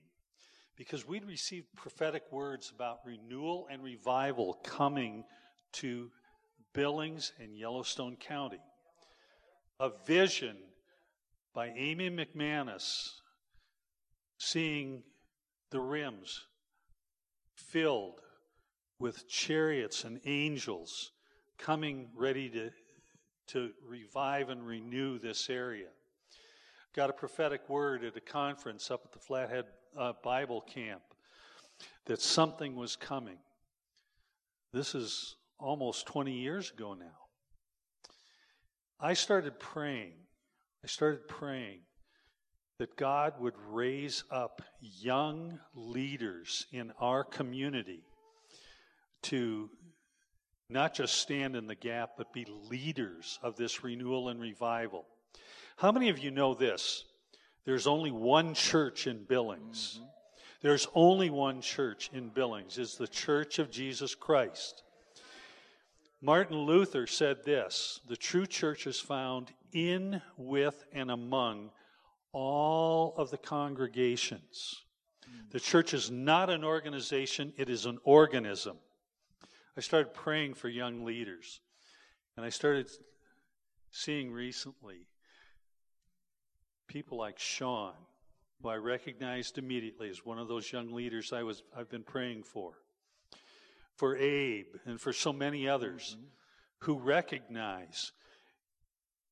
because 0.75 1.07
we'd 1.07 1.27
received 1.27 1.67
prophetic 1.77 2.23
words 2.33 2.73
about 2.75 3.01
renewal 3.05 3.69
and 3.71 3.83
revival 3.83 4.55
coming 4.65 5.23
to 5.73 6.11
Billings 6.73 7.33
and 7.39 7.55
Yellowstone 7.55 8.17
County. 8.17 8.63
A 9.79 9.91
vision 10.07 10.57
by 11.55 11.69
Amy 11.69 12.11
McManus 12.11 13.11
seeing 14.39 15.03
the 15.71 15.81
rims 15.81 16.47
filled 17.55 18.21
with 18.99 19.29
chariots 19.29 20.05
and 20.05 20.21
angels 20.25 21.13
coming 21.59 22.09
ready 22.15 22.49
to, 22.51 22.71
to 23.49 23.71
revive 23.87 24.49
and 24.49 24.67
renew 24.67 25.19
this 25.19 25.51
area. 25.51 25.89
Got 26.95 27.11
a 27.11 27.15
prophetic 27.15 27.69
word 27.69 28.05
at 28.05 28.17
a 28.17 28.21
conference 28.21 28.91
up 28.91 29.03
at 29.05 29.13
the 29.13 29.19
Flathead 29.19 29.67
uh, 29.97 30.15
Bible 30.23 30.63
Camp 30.63 31.03
that 32.07 32.23
something 32.23 32.75
was 32.75 32.97
coming. 32.97 33.39
This 34.73 34.95
is 34.95 35.37
almost 35.59 36.07
20 36.07 36.33
years 36.33 36.71
ago 36.71 36.95
now. 36.95 37.26
I 38.99 39.15
started 39.15 39.59
praying. 39.59 40.13
I 40.83 40.87
started 40.87 41.29
praying 41.29 41.81
that 42.79 42.97
God 42.97 43.35
would 43.41 43.55
raise 43.71 44.25
up 44.31 44.63
young 44.81 45.59
leaders 45.75 46.67
in 46.73 46.93
our 47.01 47.25
community 47.25 48.05
to 49.25 49.71
not 50.69 50.95
just 50.95 51.15
stand 51.15 51.57
in 51.57 51.67
the 51.67 51.75
gap, 51.75 52.11
but 52.17 52.33
be 52.33 52.47
leaders 52.71 53.39
of 53.43 53.57
this 53.57 53.85
renewal 53.85 54.29
and 54.29 54.41
revival. 54.41 55.07
How 55.77 55.93
many 55.93 56.09
of 56.09 56.19
you 56.19 56.31
know 56.31 56.55
this? 56.55 57.05
There's 57.65 57.87
only 57.87 58.11
one 58.11 58.55
church 58.55 59.07
in 59.07 59.25
Billings. 59.25 59.97
Mm-hmm. 59.97 60.09
There's 60.63 60.89
only 60.95 61.31
one 61.31 61.61
church 61.61 62.11
in 62.13 62.31
Billings, 62.31 62.79
is 62.79 62.97
the 62.97 63.07
Church 63.07 63.59
of 63.59 63.71
Jesus 63.71 64.15
Christ. 64.15 64.83
Martin 66.27 66.59
Luther 66.59 67.07
said 67.07 67.45
this 67.45 68.01
the 68.09 68.17
true 68.17 68.47
church 68.47 68.89
is 68.89 68.99
found 68.99 69.53
in, 69.73 70.21
with, 70.37 70.85
and 70.93 71.09
among 71.13 71.71
all 72.33 73.15
of 73.17 73.31
the 73.31 73.39
congregations. 73.39 74.83
The 75.53 75.61
church 75.61 75.95
is 75.95 76.11
not 76.11 76.51
an 76.51 76.65
organization, 76.65 77.53
it 77.57 77.71
is 77.71 77.87
an 77.87 77.99
organism. 78.03 78.77
I 79.77 79.81
started 79.81 80.15
praying 80.15 80.55
for 80.55 80.69
young 80.69 81.05
leaders, 81.05 81.61
and 82.37 82.45
I 82.45 82.49
started 82.49 82.91
seeing 83.93 84.33
recently 84.33 85.07
people 86.89 87.19
like 87.19 87.39
Sean, 87.39 87.95
who 88.61 88.69
I 88.69 88.79
recognized 88.79 89.59
immediately 89.59 90.11
as 90.11 90.27
one 90.27 90.41
of 90.41 90.49
those 90.49 90.73
young 90.73 90.93
leaders 90.93 91.33
I 91.33 91.45
was, 91.45 91.63
I've 91.77 91.89
been 91.89 92.03
praying 92.03 92.43
for, 92.43 92.73
for 93.97 94.17
Abe, 94.17 94.67
and 94.85 95.01
for 95.01 95.13
so 95.13 95.33
many 95.33 95.69
others 95.69 96.17
mm-hmm. 96.17 96.27
who 96.81 96.99
recognize 96.99 98.13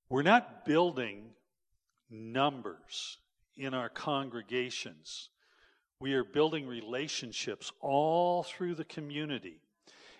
we're 0.09 0.23
not 0.23 0.65
building 0.65 1.31
numbers 2.11 3.19
in 3.57 3.75
our 3.75 3.89
congregations. 3.89 5.29
We 6.01 6.15
are 6.15 6.25
building 6.25 6.67
relationships 6.67 7.73
all 7.81 8.43
through 8.43 8.75
the 8.75 8.85
community, 8.85 9.61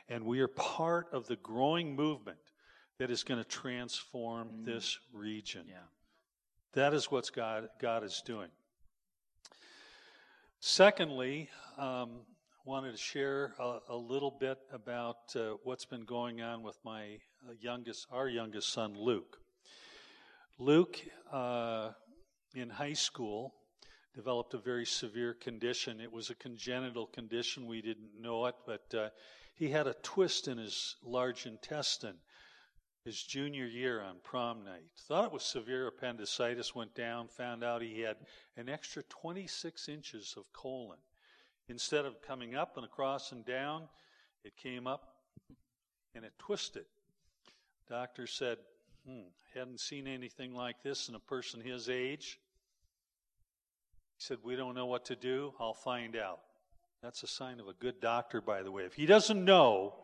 and 0.09 0.25
we 0.25 0.41
are 0.41 0.49
part 0.49 1.09
of 1.13 1.27
the 1.27 1.37
growing 1.37 1.95
movement 1.95 2.39
that 2.99 3.11
is 3.11 3.25
going 3.25 3.43
to 3.43 3.49
transform 3.49 4.49
mm. 4.49 4.65
this 4.65 4.99
region. 5.13 5.65
Yeah. 5.69 5.77
That 6.75 6.95
is 6.95 7.11
what 7.11 7.31
God, 7.33 7.69
God 7.81 8.05
is 8.05 8.23
doing. 8.25 8.49
Secondly, 10.61 11.51
um, 11.77 12.21
wanted 12.65 12.93
to 12.93 12.99
share 12.99 13.53
a, 13.59 13.79
a 13.91 13.97
little 13.97 14.31
bit 14.31 14.59
about 14.73 15.37
uh, 15.37 15.53
what's 15.65 15.85
been 15.85 16.05
going 16.05 16.41
on 16.41 16.63
with 16.63 16.79
my 16.83 17.19
uh, 17.47 17.53
youngest, 17.61 18.07
our 18.11 18.27
youngest 18.27 18.73
son, 18.73 18.95
Luke. 18.97 19.39
Luke, 20.59 20.99
uh, 21.31 21.91
in 22.55 22.71
high 22.71 22.95
school, 22.95 23.53
developed 24.15 24.55
a 24.55 24.59
very 24.59 24.87
severe 24.87 25.35
condition. 25.35 26.01
It 26.01 26.11
was 26.11 26.31
a 26.31 26.35
congenital 26.35 27.07
condition. 27.07 27.67
We 27.67 27.83
didn't 27.83 28.19
know 28.19 28.47
it, 28.47 28.55
but 28.67 28.95
uh, 28.95 29.09
he 29.55 29.69
had 29.69 29.87
a 29.87 29.95
twist 30.03 30.49
in 30.49 30.57
his 30.57 30.97
large 31.05 31.45
intestine 31.47 32.17
his 33.05 33.23
junior 33.23 33.67
year 33.67 34.01
on 34.01 34.17
prom 34.23 34.65
night. 34.65 34.89
Thought 34.97 35.27
it 35.27 35.33
was 35.33 35.43
severe 35.43 35.89
appendicitis, 35.89 36.75
went 36.75 36.95
down, 36.95 37.29
found 37.29 37.63
out 37.63 37.83
he 37.83 38.01
had 38.01 38.17
an 38.57 38.71
extra 38.71 39.03
26 39.03 39.91
inches 39.91 40.35
of 40.39 40.51
colon. 40.55 40.99
Instead 41.69 42.05
of 42.05 42.21
coming 42.21 42.55
up 42.55 42.77
and 42.77 42.85
across 42.85 43.33
and 43.33 43.45
down, 43.45 43.89
it 44.45 44.57
came 44.57 44.87
up 44.87 45.15
and 46.15 46.25
it 46.25 46.33
twisted. 46.39 46.85
Doctor 47.89 48.27
said, 48.27 48.59
hmm, 49.07 49.29
hadn't 49.55 49.81
seen 49.81 50.07
anything 50.07 50.55
like 50.55 50.83
this 50.83 51.09
in 51.09 51.15
a 51.15 51.21
person 51.21 51.61
his 51.61 51.89
age. 51.89 52.39
He 54.17 54.23
said, 54.23 54.39
We 54.43 54.57
don't 54.57 54.75
know 54.75 54.87
what 54.87 55.05
to 55.07 55.17
do. 55.17 55.53
I'll 55.59 55.75
find 55.75 56.17
out. 56.17 56.41
That's 57.03 57.23
a 57.23 57.27
sign 57.27 57.61
of 57.61 57.69
a 57.69 57.75
good 57.75 58.01
doctor, 58.01 58.41
by 58.41 58.63
the 58.63 58.73
way. 58.73 58.85
If 58.85 58.95
he 58.95 59.07
doesn't 59.07 59.45
know, 59.45 59.95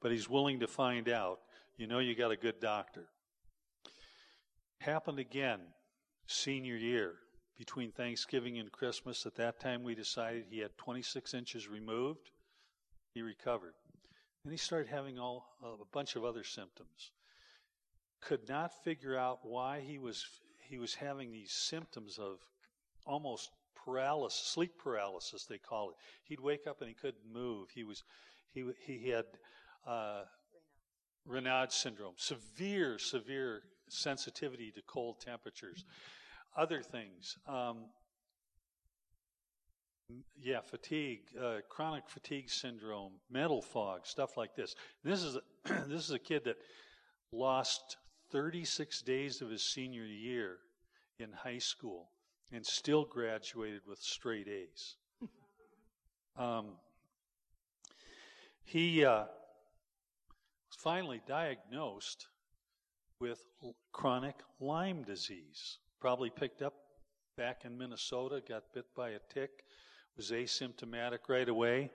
but 0.00 0.12
he's 0.12 0.28
willing 0.28 0.60
to 0.60 0.66
find 0.66 1.08
out, 1.08 1.40
you 1.76 1.86
know 1.86 1.98
you 1.98 2.14
got 2.14 2.30
a 2.30 2.36
good 2.36 2.60
doctor. 2.60 3.06
Happened 4.80 5.18
again, 5.18 5.60
senior 6.26 6.76
year, 6.76 7.14
between 7.58 7.92
Thanksgiving 7.92 8.58
and 8.58 8.70
Christmas. 8.72 9.26
At 9.26 9.34
that 9.36 9.60
time, 9.60 9.82
we 9.82 9.94
decided 9.94 10.46
he 10.48 10.58
had 10.58 10.76
26 10.78 11.34
inches 11.34 11.68
removed. 11.68 12.30
He 13.14 13.22
recovered. 13.22 13.74
Then 14.44 14.52
he 14.52 14.58
started 14.58 14.88
having 14.88 15.18
all 15.18 15.46
a 15.62 15.84
bunch 15.92 16.16
of 16.16 16.24
other 16.24 16.44
symptoms. 16.44 17.12
Could 18.20 18.48
not 18.48 18.72
figure 18.84 19.16
out 19.16 19.40
why 19.42 19.80
he 19.80 19.98
was 19.98 20.24
he 20.60 20.78
was 20.78 20.94
having 20.94 21.30
these 21.30 21.52
symptoms 21.52 22.18
of 22.18 22.38
almost 23.04 23.50
paralysis, 23.84 24.40
sleep 24.40 24.78
paralysis, 24.78 25.44
they 25.44 25.58
call 25.58 25.90
it. 25.90 25.96
He'd 26.24 26.40
wake 26.40 26.66
up 26.66 26.80
and 26.80 26.88
he 26.88 26.94
couldn't 26.94 27.30
move. 27.30 27.68
He 27.74 27.84
was, 27.84 28.04
he, 28.52 28.64
he 28.86 29.10
had 29.10 29.24
uh, 29.86 30.22
syndrome, 31.68 32.14
severe, 32.16 32.98
severe 32.98 33.62
sensitivity 33.88 34.70
to 34.70 34.82
cold 34.86 35.20
temperatures. 35.20 35.84
Other 36.56 36.82
things, 36.82 37.38
um, 37.48 37.86
yeah, 40.40 40.60
fatigue, 40.60 41.20
uh, 41.40 41.58
chronic 41.68 42.08
fatigue 42.08 42.50
syndrome, 42.50 43.12
mental 43.30 43.62
fog, 43.62 44.06
stuff 44.06 44.36
like 44.36 44.54
this. 44.54 44.74
This 45.02 45.22
is 45.22 45.36
a, 45.36 45.40
this 45.88 46.04
is 46.04 46.10
a 46.10 46.18
kid 46.18 46.44
that 46.44 46.56
lost 47.32 47.96
36 48.30 49.02
days 49.02 49.40
of 49.40 49.50
his 49.50 49.62
senior 49.62 50.04
year 50.04 50.58
in 51.18 51.30
high 51.32 51.58
school 51.58 52.10
and 52.52 52.64
still 52.64 53.04
graduated 53.04 53.80
with 53.86 53.98
straight 53.98 54.48
A's. 54.48 54.96
Um, 56.34 56.76
he 58.64 59.04
uh, 59.04 59.24
was 59.24 59.28
finally 60.78 61.20
diagnosed 61.28 62.26
with 63.20 63.38
chronic 63.92 64.36
Lyme 64.58 65.02
disease. 65.02 65.76
Probably 66.02 66.30
picked 66.30 66.62
up 66.62 66.74
back 67.36 67.64
in 67.64 67.78
Minnesota, 67.78 68.42
got 68.48 68.64
bit 68.74 68.86
by 68.96 69.10
a 69.10 69.20
tick, 69.32 69.50
was 70.16 70.32
asymptomatic 70.32 71.28
right 71.28 71.48
away. 71.48 71.92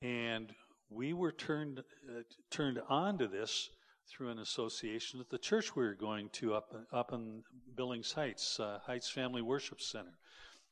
And 0.00 0.50
we 0.88 1.12
were 1.12 1.32
turned, 1.32 1.80
uh, 1.80 2.22
turned 2.50 2.80
on 2.88 3.18
to 3.18 3.28
this 3.28 3.68
through 4.08 4.30
an 4.30 4.38
association 4.38 5.20
at 5.20 5.28
the 5.28 5.36
church 5.36 5.76
we 5.76 5.82
were 5.82 5.92
going 5.92 6.30
to 6.30 6.54
up, 6.54 6.74
up 6.94 7.12
in 7.12 7.42
Billings 7.76 8.12
Heights, 8.12 8.58
uh, 8.58 8.78
Heights 8.86 9.10
Family 9.10 9.42
Worship 9.42 9.82
Center, 9.82 10.16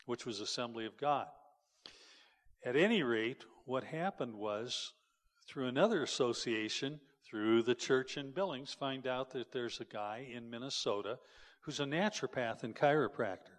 which 0.06 0.24
was 0.24 0.40
Assembly 0.40 0.86
of 0.86 0.96
God. 0.96 1.26
At 2.64 2.76
any 2.76 3.02
rate, 3.02 3.44
what 3.66 3.84
happened 3.84 4.36
was 4.36 4.94
through 5.46 5.66
another 5.66 6.02
association, 6.02 6.98
through 7.28 7.62
the 7.62 7.74
church 7.74 8.16
in 8.16 8.32
Billings, 8.32 8.72
find 8.72 9.06
out 9.06 9.32
that 9.32 9.52
there's 9.52 9.82
a 9.82 9.84
guy 9.84 10.26
in 10.34 10.48
Minnesota 10.48 11.18
who's 11.60 11.80
a 11.80 11.84
naturopath 11.84 12.62
and 12.62 12.74
chiropractor. 12.74 13.56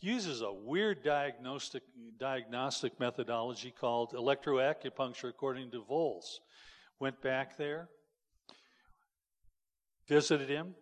Uses 0.00 0.40
a 0.40 0.52
weird 0.52 1.02
diagnostic, 1.02 1.82
diagnostic 2.18 2.98
methodology 2.98 3.72
called 3.78 4.12
electroacupuncture 4.12 5.28
according 5.28 5.70
to 5.72 5.84
Voll's. 5.84 6.40
Went 6.98 7.20
back 7.22 7.56
there, 7.56 7.88
visited 10.08 10.48
him. 10.48 10.74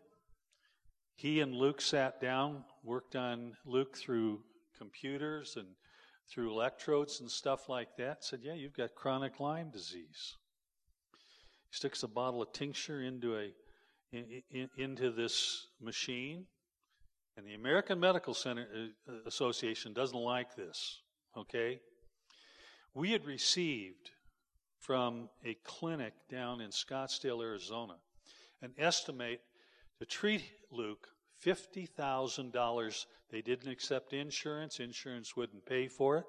He 1.17 1.41
and 1.41 1.53
Luke 1.53 1.81
sat 1.81 2.21
down, 2.21 2.65
worked 2.85 3.17
on 3.17 3.55
Luke 3.65 3.97
through 3.97 4.41
computers 4.77 5.57
and 5.57 5.67
through 6.31 6.53
electrodes 6.53 7.21
and 7.21 7.31
stuff 7.31 7.69
like 7.69 7.97
that. 7.97 8.25
Said, 8.25 8.41
Yeah, 8.43 8.55
you've 8.55 8.77
got 8.77 8.95
chronic 8.95 9.41
Lyme 9.41 9.71
disease. 9.71 10.37
He 11.71 11.77
sticks 11.77 12.03
a 12.05 12.09
bottle 12.09 12.43
of 12.43 12.53
tincture 12.53 13.03
into 13.03 13.37
a 13.37 13.51
in, 14.13 14.43
in, 14.51 14.69
into 14.77 15.11
this 15.11 15.67
machine, 15.81 16.47
and 17.37 17.47
the 17.47 17.55
American 17.55 18.01
Medical 18.01 18.35
Center 18.35 18.67
uh, 19.09 19.13
Association 19.27 19.93
doesn't 19.93 20.19
like 20.19 20.57
this. 20.57 21.03
Okay, 21.37 21.81
we 22.95 23.13
had 23.13 23.25
received 23.25 24.11
from 24.81 25.29
a 25.45 25.55
clinic 25.65 26.15
down 26.31 26.61
in 26.61 26.71
Scottsdale, 26.71 27.43
Arizona, 27.43 27.97
an 28.63 28.73
estimate 28.79 29.41
to 29.99 30.07
treat 30.07 30.43
Luke 30.71 31.09
$50,000. 31.45 33.07
They 33.31 33.43
didn't 33.43 33.71
accept 33.71 34.13
insurance, 34.13 34.81
insurance 34.81 35.37
wouldn't 35.37 35.67
pay 35.67 35.89
for 35.89 36.19
it. 36.19 36.25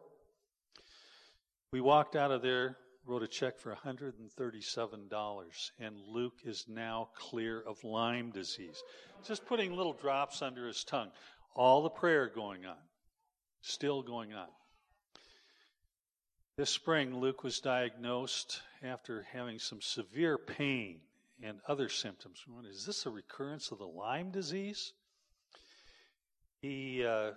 We 1.72 1.82
walked 1.82 2.16
out 2.16 2.32
of 2.32 2.42
there, 2.42 2.78
wrote 3.06 3.24
a 3.24 3.28
check 3.28 3.58
for 3.58 3.76
$137, 3.76 5.72
and 5.80 5.96
Luke 6.08 6.40
is 6.46 6.66
now 6.68 7.10
clear 7.16 7.62
of 7.62 7.84
Lyme 7.84 8.32
disease. 8.32 8.84
Just 9.26 9.46
putting 9.46 9.76
little 9.76 9.94
drops 9.94 10.42
under 10.42 10.68
his 10.68 10.84
tongue. 10.84 11.12
All 11.56 11.82
the 11.84 11.90
prayer 11.90 12.30
going 12.34 12.66
on, 12.66 12.78
still 13.62 14.02
going 14.04 14.34
on. 14.34 14.48
This 16.58 16.70
spring, 16.70 17.16
Luke 17.20 17.44
was 17.44 17.60
diagnosed 17.60 18.62
after 18.84 19.26
having 19.32 19.60
some 19.60 19.82
severe 19.82 20.38
pain 20.38 21.00
and 21.42 21.60
other 21.68 21.90
symptoms. 21.90 22.44
Is 22.70 22.86
this 22.86 23.06
a 23.06 23.10
recurrence 23.10 23.72
of 23.72 23.78
the 23.78 23.88
Lyme 23.88 24.32
disease? 24.32 24.94
He 26.62 27.06
uh, 27.06 27.32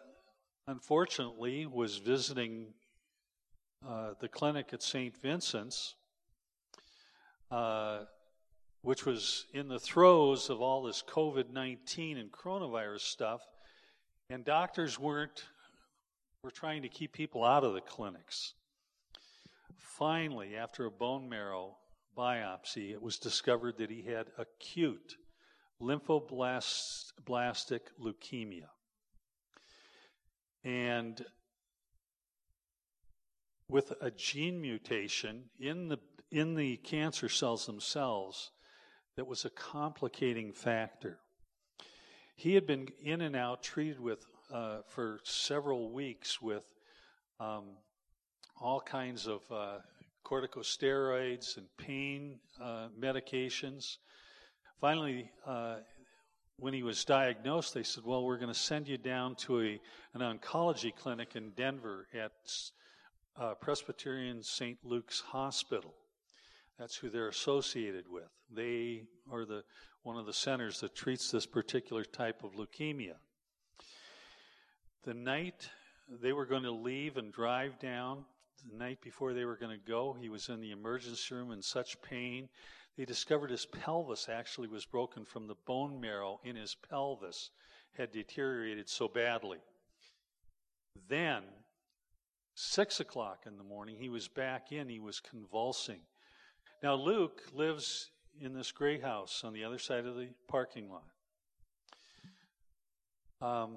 unfortunately 0.66 1.66
was 1.66 1.98
visiting 1.98 2.74
uh, 3.86 4.14
the 4.20 4.28
clinic 4.28 4.70
at 4.72 4.82
St. 4.82 5.16
Vincent's, 5.20 5.94
uh, 7.50 8.00
which 8.82 9.04
was 9.04 9.46
in 9.52 9.68
the 9.68 9.78
throes 9.78 10.50
of 10.50 10.60
all 10.60 10.82
this 10.82 11.02
COVID 11.02 11.52
19 11.52 12.18
and 12.18 12.30
coronavirus 12.30 13.00
stuff, 13.00 13.40
and 14.30 14.44
doctors 14.44 14.98
weren't, 14.98 15.44
were 16.42 16.50
trying 16.50 16.82
to 16.82 16.88
keep 16.88 17.12
people 17.12 17.44
out 17.44 17.64
of 17.64 17.74
the 17.74 17.80
clinics. 17.80 18.54
Finally, 19.76 20.56
after 20.56 20.86
a 20.86 20.90
bone 20.90 21.28
marrow 21.28 21.76
biopsy, 22.16 22.92
it 22.92 23.02
was 23.02 23.18
discovered 23.18 23.76
that 23.78 23.90
he 23.90 24.02
had 24.02 24.26
acute 24.38 25.16
lymphoblastic 25.80 27.80
leukemia. 28.00 28.68
And 30.64 31.24
with 33.72 33.94
a 34.02 34.10
gene 34.10 34.60
mutation 34.60 35.44
in 35.58 35.88
the, 35.88 35.98
in 36.30 36.54
the 36.54 36.76
cancer 36.76 37.26
cells 37.26 37.64
themselves 37.64 38.50
that 39.16 39.26
was 39.26 39.46
a 39.46 39.50
complicating 39.50 40.52
factor. 40.52 41.18
He 42.36 42.54
had 42.54 42.66
been 42.66 42.88
in 43.02 43.22
and 43.22 43.34
out 43.34 43.62
treated 43.62 43.98
with 43.98 44.26
uh, 44.52 44.80
for 44.86 45.20
several 45.24 45.90
weeks 45.90 46.42
with 46.42 46.64
um, 47.40 47.64
all 48.60 48.78
kinds 48.78 49.26
of 49.26 49.40
uh, 49.50 49.78
corticosteroids 50.22 51.56
and 51.56 51.66
pain 51.78 52.38
uh, 52.62 52.88
medications. 53.00 53.96
Finally, 54.82 55.30
uh, 55.46 55.76
when 56.58 56.74
he 56.74 56.82
was 56.82 57.06
diagnosed, 57.06 57.72
they 57.72 57.82
said, 57.82 58.04
Well, 58.04 58.22
we're 58.22 58.36
going 58.36 58.52
to 58.52 58.58
send 58.58 58.86
you 58.86 58.98
down 58.98 59.34
to 59.36 59.62
a, 59.62 59.80
an 60.12 60.20
oncology 60.20 60.94
clinic 60.94 61.36
in 61.36 61.52
Denver 61.56 62.06
at 62.12 62.32
uh, 63.38 63.54
Presbyterian 63.54 64.42
St. 64.42 64.78
Luke's 64.84 65.20
Hospital. 65.20 65.94
That's 66.78 66.96
who 66.96 67.10
they're 67.10 67.28
associated 67.28 68.04
with. 68.10 68.28
They 68.50 69.04
are 69.30 69.44
the, 69.44 69.62
one 70.02 70.16
of 70.16 70.26
the 70.26 70.32
centers 70.32 70.80
that 70.80 70.94
treats 70.94 71.30
this 71.30 71.46
particular 71.46 72.04
type 72.04 72.42
of 72.42 72.54
leukemia. 72.54 73.14
The 75.04 75.14
night 75.14 75.68
they 76.20 76.32
were 76.32 76.46
going 76.46 76.64
to 76.64 76.70
leave 76.70 77.16
and 77.16 77.32
drive 77.32 77.78
down, 77.78 78.24
the 78.70 78.76
night 78.76 79.00
before 79.02 79.32
they 79.32 79.44
were 79.44 79.56
going 79.56 79.76
to 79.76 79.90
go, 79.90 80.16
he 80.20 80.28
was 80.28 80.48
in 80.48 80.60
the 80.60 80.70
emergency 80.70 81.34
room 81.34 81.50
in 81.50 81.62
such 81.62 82.00
pain. 82.02 82.48
They 82.96 83.04
discovered 83.04 83.50
his 83.50 83.66
pelvis 83.66 84.28
actually 84.28 84.68
was 84.68 84.84
broken 84.84 85.24
from 85.24 85.46
the 85.46 85.56
bone 85.66 86.00
marrow 86.00 86.40
in 86.44 86.56
his 86.56 86.76
pelvis 86.88 87.50
had 87.96 88.12
deteriorated 88.12 88.88
so 88.88 89.08
badly. 89.08 89.58
Then, 91.08 91.42
six 92.54 93.00
o'clock 93.00 93.44
in 93.46 93.56
the 93.56 93.64
morning, 93.64 93.96
he 93.98 94.08
was 94.08 94.28
back 94.28 94.72
in, 94.72 94.88
he 94.88 95.00
was 95.00 95.20
convulsing. 95.20 96.00
Now, 96.82 96.94
Luke 96.94 97.42
lives 97.54 98.10
in 98.40 98.54
this 98.54 98.72
gray 98.72 99.00
house 99.00 99.42
on 99.44 99.52
the 99.52 99.64
other 99.64 99.78
side 99.78 100.06
of 100.06 100.16
the 100.16 100.28
parking 100.48 100.88
lot. 100.90 101.04
Um, 103.40 103.76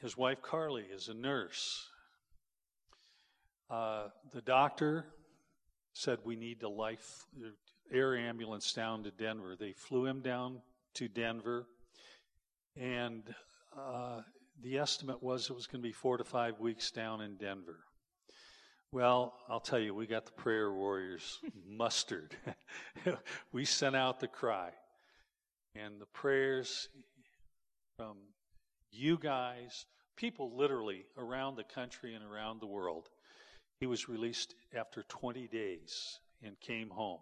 his 0.00 0.16
wife 0.16 0.42
Carly 0.42 0.84
is 0.84 1.08
a 1.08 1.14
nurse. 1.14 1.88
Uh, 3.70 4.08
the 4.32 4.42
doctor 4.42 5.06
said 5.94 6.18
we 6.24 6.36
need 6.36 6.62
a 6.62 6.68
life 6.68 7.24
air 7.92 8.16
ambulance 8.16 8.72
down 8.72 9.02
to 9.04 9.10
Denver. 9.10 9.56
They 9.58 9.72
flew 9.72 10.06
him 10.06 10.20
down 10.20 10.60
to 10.94 11.08
Denver, 11.08 11.66
and 12.76 13.22
uh, 13.78 14.20
the 14.62 14.78
estimate 14.78 15.22
was 15.22 15.48
it 15.48 15.54
was 15.54 15.66
going 15.66 15.82
to 15.82 15.88
be 15.88 15.92
four 15.92 16.18
to 16.18 16.24
five 16.24 16.60
weeks 16.60 16.90
down 16.90 17.20
in 17.20 17.36
Denver. 17.36 17.78
Well, 18.94 19.34
I'll 19.48 19.58
tell 19.58 19.80
you, 19.80 19.92
we 19.92 20.06
got 20.06 20.24
the 20.24 20.30
prayer 20.30 20.72
warriors 20.72 21.40
mustered. 21.68 22.36
we 23.52 23.64
sent 23.64 23.96
out 23.96 24.20
the 24.20 24.28
cry. 24.28 24.70
And 25.74 26.00
the 26.00 26.06
prayers 26.06 26.88
from 27.98 28.18
you 28.92 29.18
guys, 29.18 29.86
people 30.14 30.56
literally 30.56 31.06
around 31.18 31.56
the 31.56 31.64
country 31.64 32.14
and 32.14 32.24
around 32.24 32.60
the 32.60 32.68
world. 32.68 33.08
He 33.80 33.86
was 33.86 34.08
released 34.08 34.54
after 34.78 35.02
20 35.08 35.48
days 35.48 36.20
and 36.44 36.54
came 36.60 36.88
home. 36.88 37.18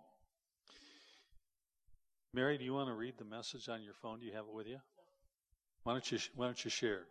Mary, 2.34 2.58
do 2.58 2.64
you 2.64 2.74
want 2.74 2.90
to 2.90 2.94
read 2.94 3.14
the 3.16 3.24
message 3.24 3.70
on 3.70 3.82
your 3.82 3.94
phone? 3.94 4.20
Do 4.20 4.26
you 4.26 4.32
have 4.34 4.44
it 4.44 4.52
with 4.52 4.66
you? 4.66 4.80
Why 5.84 5.94
don't 5.94 6.12
you, 6.12 6.18
why 6.34 6.44
don't 6.44 6.62
you 6.62 6.70
share? 6.70 7.04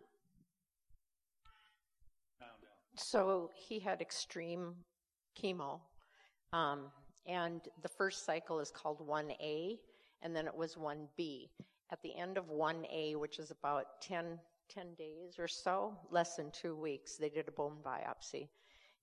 So 3.04 3.50
he 3.56 3.80
had 3.80 4.02
extreme 4.02 4.76
chemo. 5.42 5.80
Um, 6.54 6.92
and 7.26 7.62
the 7.82 7.90
first 7.90 8.26
cycle 8.26 8.60
is 8.60 8.72
called 8.72 9.06
1A, 9.08 9.78
and 10.22 10.36
then 10.36 10.48
it 10.48 10.56
was 10.56 10.76
1B. 10.76 11.50
At 11.92 12.02
the 12.02 12.16
end 12.16 12.38
of 12.38 12.46
1A, 12.50 13.18
which 13.18 13.40
is 13.40 13.52
about 13.52 14.02
10, 14.02 14.40
10 14.70 14.94
days 14.96 15.40
or 15.40 15.48
so, 15.48 15.98
less 16.10 16.36
than 16.36 16.52
two 16.52 16.76
weeks, 16.76 17.18
they 17.18 17.30
did 17.30 17.48
a 17.48 17.52
bone 17.52 17.78
biopsy. 17.84 18.48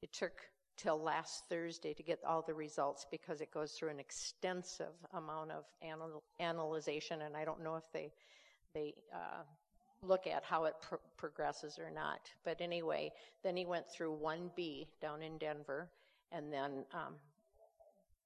It 0.03 0.13
took 0.13 0.41
till 0.77 1.03
last 1.03 1.45
Thursday 1.49 1.93
to 1.93 2.03
get 2.03 2.21
all 2.25 2.43
the 2.43 2.55
results 2.55 3.05
because 3.11 3.41
it 3.41 3.51
goes 3.53 3.73
through 3.73 3.91
an 3.91 3.99
extensive 3.99 4.95
amount 5.13 5.51
of 5.51 5.65
anal- 5.83 6.23
analyzation, 6.41 7.23
and 7.23 7.37
I 7.37 7.45
don't 7.45 7.63
know 7.63 7.77
if 7.77 7.91
they 7.93 8.13
they 8.75 8.95
uh, 9.13 9.43
look 10.03 10.27
at 10.27 10.45
how 10.45 10.65
it 10.65 10.75
pro- 10.81 10.99
progresses 11.17 11.79
or 11.79 11.91
not. 11.91 12.31
But 12.45 12.61
anyway, 12.61 13.13
then 13.43 13.57
he 13.57 13.67
went 13.67 13.87
through 13.89 14.19
1B 14.23 14.87
down 15.01 15.23
in 15.23 15.39
Denver, 15.39 15.89
and 16.33 16.53
then 16.53 16.85
um, 16.93 17.15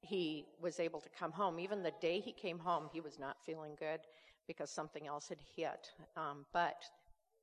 he 0.02 0.46
was 0.60 0.80
able 0.80 1.00
to 1.00 1.08
come 1.08 1.32
home. 1.32 1.58
Even 1.58 1.82
the 1.82 1.92
day 2.00 2.20
he 2.20 2.32
came 2.32 2.58
home, 2.58 2.88
he 2.92 3.00
was 3.00 3.18
not 3.18 3.36
feeling 3.44 3.72
good 3.78 4.00
because 4.46 4.70
something 4.70 5.06
else 5.06 5.28
had 5.28 5.38
hit. 5.56 5.90
Um, 6.16 6.44
but 6.52 6.84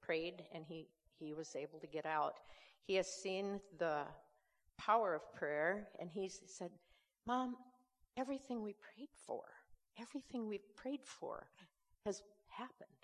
prayed, 0.02 0.44
and 0.54 0.66
he 0.68 0.88
he 1.20 1.34
was 1.34 1.56
able 1.56 1.80
to 1.80 1.88
get 1.88 2.06
out. 2.06 2.40
He 2.86 2.96
has 2.96 3.08
seen 3.08 3.60
the 3.78 4.04
power 4.78 5.14
of 5.14 5.34
prayer, 5.34 5.90
and 6.00 6.10
he 6.10 6.30
said, 6.30 6.72
"Mom, 7.26 7.58
everything 8.18 8.62
we 8.62 8.74
prayed 8.74 9.10
for, 9.26 9.44
everything 10.00 10.48
we've 10.48 10.76
prayed 10.76 11.04
for, 11.04 11.48
has 12.06 12.24
happened." 12.48 12.99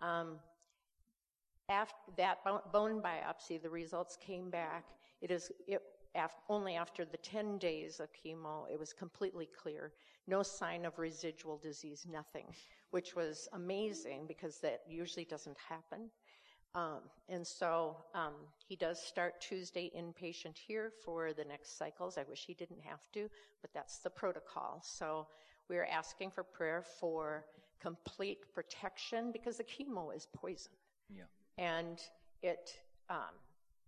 Um, 0.00 0.38
after 1.68 2.12
that 2.16 2.38
bone 2.72 3.02
biopsy, 3.02 3.60
the 3.60 3.70
results 3.70 4.16
came 4.16 4.50
back. 4.50 4.84
It 5.20 5.30
is 5.30 5.50
it, 5.66 5.82
only 6.48 6.74
after 6.74 7.04
the 7.04 7.18
10 7.18 7.58
days 7.58 8.00
of 8.00 8.08
chemo, 8.12 8.64
it 8.72 8.78
was 8.78 8.92
completely 8.92 9.46
clear. 9.46 9.92
No 10.26 10.42
sign 10.42 10.84
of 10.84 10.98
residual 10.98 11.58
disease, 11.58 12.06
nothing, 12.10 12.46
which 12.90 13.14
was 13.14 13.48
amazing 13.52 14.26
because 14.26 14.58
that 14.58 14.80
usually 14.88 15.24
doesn't 15.24 15.56
happen. 15.68 16.10
Um, 16.74 17.00
and 17.28 17.46
so 17.46 17.96
um, 18.14 18.34
he 18.66 18.76
does 18.76 19.00
start 19.00 19.40
Tuesday 19.40 19.90
inpatient 19.96 20.56
here 20.56 20.92
for 21.04 21.32
the 21.32 21.44
next 21.44 21.78
cycles. 21.78 22.18
I 22.18 22.24
wish 22.28 22.44
he 22.46 22.54
didn't 22.54 22.82
have 22.82 23.10
to, 23.12 23.28
but 23.62 23.72
that's 23.72 23.98
the 23.98 24.10
protocol. 24.10 24.80
So 24.84 25.26
we're 25.68 25.86
asking 25.86 26.30
for 26.30 26.42
prayer 26.42 26.82
for 27.00 27.44
complete 27.80 28.38
protection 28.54 29.32
because 29.32 29.56
the 29.56 29.64
chemo 29.64 30.14
is 30.14 30.26
poison. 30.34 30.72
Yeah. 31.08 31.24
And 31.56 32.00
it 32.42 32.76
um, 33.10 33.34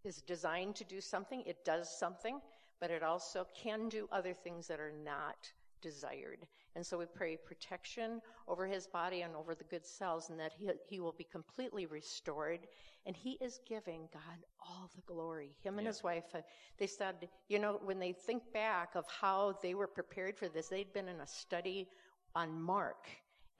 is 0.05 0.23
designed 0.23 0.77
to 0.77 0.85
do 0.85 1.01
something. 1.01 1.43
It 1.47 1.65
does 1.65 1.89
something, 1.99 2.41
but 2.81 2.91
it 2.91 3.03
also 3.03 3.47
can 3.55 3.89
do 3.89 4.09
other 4.13 4.35
things 4.35 4.67
that 4.69 4.81
are 4.81 4.93
not 5.05 5.51
desired. 5.81 6.47
And 6.77 6.87
so 6.87 6.99
we 6.99 7.07
pray 7.07 7.37
protection 7.37 8.21
over 8.47 8.67
his 8.67 8.87
body 8.87 9.23
and 9.23 9.35
over 9.35 9.55
the 9.55 9.65
good 9.65 9.85
cells 9.85 10.31
and 10.31 10.39
that 10.39 10.53
he, 10.57 10.71
he 10.89 11.01
will 11.01 11.15
be 11.17 11.25
completely 11.25 11.87
restored. 11.87 12.61
And 13.07 13.17
he 13.17 13.39
is 13.41 13.61
giving 13.67 14.09
God 14.13 14.45
all 14.61 14.91
the 14.95 15.03
glory. 15.03 15.57
Him 15.63 15.79
and 15.79 15.85
yeah. 15.85 15.91
his 15.91 16.03
wife, 16.03 16.25
uh, 16.35 16.41
they 16.79 16.87
said, 16.87 17.29
you 17.49 17.59
know, 17.59 17.81
when 17.83 17.99
they 17.99 18.13
think 18.13 18.43
back 18.53 18.91
of 18.95 19.05
how 19.21 19.59
they 19.63 19.75
were 19.75 19.89
prepared 19.89 20.37
for 20.37 20.49
this, 20.49 20.69
they'd 20.69 20.93
been 20.93 21.09
in 21.09 21.21
a 21.21 21.27
study 21.27 21.89
on 22.35 22.61
Mark 22.61 23.09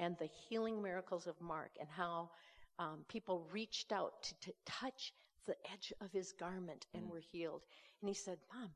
and 0.01 0.17
the 0.19 0.29
healing 0.49 0.83
miracles 0.83 1.27
of 1.27 1.41
Mark 1.41 1.71
and 1.79 1.89
how 1.89 2.31
um, 2.79 3.05
people 3.09 3.47
reached 3.53 3.93
out 3.93 4.23
to, 4.23 4.35
to, 4.41 4.53
touch 4.65 5.13
the 5.47 5.55
edge 5.73 5.93
of 6.01 6.11
his 6.11 6.33
garment 6.33 6.87
and 6.95 7.05
mm. 7.05 7.11
were 7.11 7.21
healed. 7.21 7.63
And 8.01 8.09
he 8.09 8.15
said, 8.15 8.39
Mom, 8.53 8.71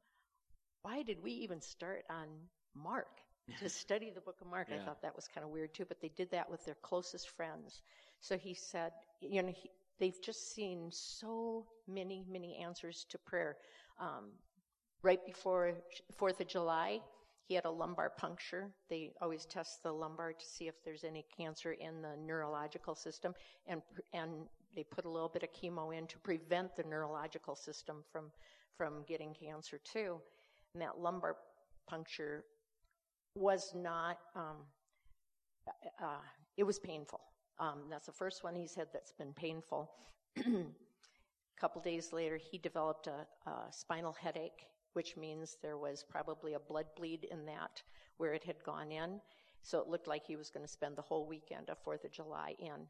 why 0.83 1.03
did 1.03 1.23
we 1.23 1.33
even 1.33 1.61
start 1.61 2.05
on 2.11 2.27
Mark 2.75 3.21
to 3.61 3.69
study 3.69 4.13
the 4.15 4.21
book 4.21 4.37
of 4.43 4.47
Mark? 4.49 4.69
Yeah. 4.71 4.77
I 4.77 4.85
thought 4.85 5.01
that 5.01 5.17
was 5.17 5.27
kind 5.27 5.45
of 5.45 5.51
weird 5.51 5.73
too, 5.73 5.87
but 5.87 6.01
they 6.01 6.11
did 6.15 6.31
that 6.31 6.51
with 6.51 6.65
their 6.67 6.77
closest 6.83 7.31
friends. 7.31 7.81
So 8.21 8.37
he 8.37 8.53
said, 8.53 8.93
you 9.21 9.43
know, 9.43 9.53
he, 9.57 9.71
they've 9.99 10.21
just 10.23 10.55
seen 10.55 10.91
so 10.91 11.65
many, 11.89 12.27
many 12.31 12.57
answers 12.57 13.07
to 13.09 13.19
prayer. 13.19 13.57
Um, 13.99 14.33
right 15.03 15.25
before 15.25 15.73
Fourth 16.17 16.41
of 16.41 16.49
July, 16.49 17.01
he 17.47 17.55
had 17.55 17.67
a 17.67 17.71
lumbar 17.71 18.11
puncture. 18.11 18.71
They 18.89 19.13
always 19.21 19.45
test 19.45 19.83
the 19.83 19.93
lumbar 19.93 20.33
to 20.33 20.47
see 20.47 20.67
if 20.67 20.83
there's 20.83 21.05
any 21.05 21.25
cancer 21.37 21.73
in 21.73 22.01
the 22.01 22.17
neurological 22.17 22.95
system, 22.95 23.35
and 23.67 23.83
and 24.13 24.31
they 24.75 24.85
put 24.85 25.05
a 25.05 25.11
little 25.11 25.29
bit 25.29 25.43
of 25.43 25.51
chemo 25.53 25.97
in 25.97 26.07
to 26.07 26.19
prevent 26.19 26.75
the 26.77 26.83
neurological 26.85 27.55
system 27.55 28.03
from 28.11 28.31
from 28.77 29.05
getting 29.07 29.35
cancer 29.35 29.79
too. 29.85 30.21
And 30.75 30.83
that 30.83 30.99
lumbar 30.99 31.37
puncture 31.87 32.45
was 33.35 33.73
not. 33.75 34.19
Um, 34.35 34.57
uh, 36.03 36.19
it 36.57 36.65
was 36.65 36.79
painful. 36.79 37.21
Um, 37.59 37.85
that's 37.91 38.07
the 38.07 38.13
first 38.13 38.43
one 38.43 38.55
he 38.55 38.67
said 38.67 38.89
that's 38.93 39.13
been 39.13 39.33
painful. 39.33 39.91
a 40.39 40.65
couple 41.61 41.81
days 41.83 42.13
later, 42.13 42.37
he 42.37 42.59
developed 42.59 43.07
a, 43.07 43.27
a 43.49 43.55
spinal 43.71 44.13
headache 44.13 44.67
which 44.95 45.17
means 45.17 45.59
there 45.63 45.77
was 45.77 46.05
probably 46.09 46.55
a 46.55 46.59
blood 46.59 46.87
bleed 46.97 47.25
in 47.31 47.45
that 47.47 47.83
where 48.17 48.33
it 48.33 48.45
had 48.45 48.63
gone 48.65 48.91
in. 48.91 49.21
So 49.63 49.79
it 49.81 49.89
looked 49.89 50.09
like 50.09 50.27
he 50.27 50.37
was 50.37 50.51
going 50.51 50.65
to 50.65 50.71
spend 50.71 50.97
the 50.97 51.03
whole 51.03 51.27
weekend 51.27 51.71
of 51.71 51.83
4th 51.85 52.05
of 52.05 52.13
July 52.13 52.55
in. 52.59 52.87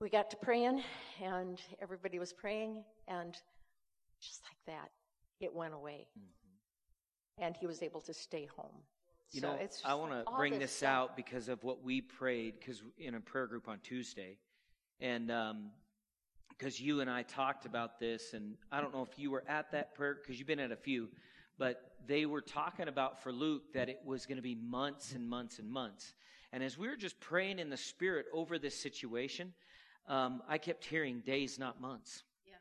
We 0.00 0.08
got 0.08 0.30
to 0.30 0.36
praying, 0.36 0.82
and 1.22 1.60
everybody 1.82 2.18
was 2.18 2.32
praying, 2.32 2.84
and 3.08 3.34
just 4.20 4.42
like 4.44 4.76
that, 4.76 4.90
it 5.40 5.52
went 5.52 5.74
away. 5.74 6.06
Mm-hmm. 6.18 7.44
And 7.44 7.56
he 7.56 7.66
was 7.66 7.82
able 7.82 8.00
to 8.02 8.14
stay 8.14 8.48
home. 8.56 8.82
You 9.32 9.40
so 9.40 9.48
know, 9.48 9.68
I 9.84 9.94
want 9.94 10.12
to 10.12 10.24
bring 10.36 10.58
this, 10.58 10.72
stuff. 10.72 10.88
out 10.88 11.16
because 11.16 11.48
of 11.48 11.62
what 11.62 11.82
we 11.82 12.00
prayed, 12.00 12.54
because 12.58 12.82
in 12.96 13.14
a 13.14 13.20
prayer 13.20 13.46
group 13.46 13.68
on 13.68 13.80
Tuesday, 13.80 14.38
and 15.00 15.30
um, 15.30 15.70
because 16.48 16.80
you 16.80 17.00
and 17.00 17.10
I 17.10 17.22
talked 17.22 17.66
about 17.66 17.98
this, 17.98 18.34
and 18.34 18.56
I 18.72 18.80
don't 18.80 18.92
know 18.94 19.06
if 19.10 19.18
you 19.18 19.30
were 19.30 19.44
at 19.48 19.70
that 19.72 19.94
prayer 19.94 20.18
because 20.20 20.38
you've 20.38 20.48
been 20.48 20.60
at 20.60 20.72
a 20.72 20.76
few, 20.76 21.08
but 21.58 21.92
they 22.06 22.26
were 22.26 22.40
talking 22.40 22.88
about 22.88 23.22
for 23.22 23.32
Luke 23.32 23.72
that 23.74 23.88
it 23.88 24.00
was 24.04 24.26
going 24.26 24.36
to 24.36 24.42
be 24.42 24.54
months 24.54 25.12
and 25.12 25.28
months 25.28 25.58
and 25.58 25.70
months. 25.70 26.14
And 26.52 26.62
as 26.62 26.78
we 26.78 26.88
were 26.88 26.96
just 26.96 27.20
praying 27.20 27.58
in 27.58 27.68
the 27.68 27.76
Spirit 27.76 28.26
over 28.32 28.58
this 28.58 28.74
situation, 28.74 29.52
um, 30.08 30.42
I 30.48 30.58
kept 30.58 30.84
hearing 30.84 31.20
days, 31.20 31.58
not 31.58 31.80
months. 31.80 32.22
Yeah. 32.46 32.54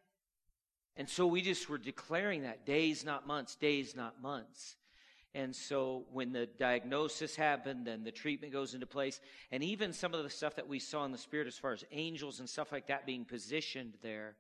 And 0.98 1.08
so 1.10 1.26
we 1.26 1.42
just 1.42 1.70
were 1.70 1.78
declaring 1.78 2.44
that 2.44 2.66
days, 2.66 3.06
not 3.06 3.26
months, 3.26 3.56
days, 3.56 3.96
not 3.96 4.22
months. 4.22 4.76
And 5.36 5.56
so 5.56 6.06
when 6.12 6.32
the 6.32 6.46
diagnosis 6.46 7.36
happened, 7.36 7.86
then 7.86 8.04
the 8.04 8.12
treatment 8.12 8.54
goes 8.54 8.74
into 8.74 8.86
place. 8.86 9.20
And 9.52 9.64
even 9.64 9.94
some 9.94 10.14
of 10.14 10.24
the 10.24 10.30
stuff 10.30 10.56
that 10.56 10.68
we 10.68 10.80
saw 10.80 11.06
in 11.06 11.12
the 11.12 11.18
spirit 11.18 11.48
as 11.48 11.58
far 11.58 11.74
as 11.74 11.84
angels 11.92 12.40
and 12.40 12.50
stuff 12.50 12.72
like 12.72 12.88
that 12.88 13.06
being 13.06 13.26
positioned 13.26 13.94
there. 14.02 14.36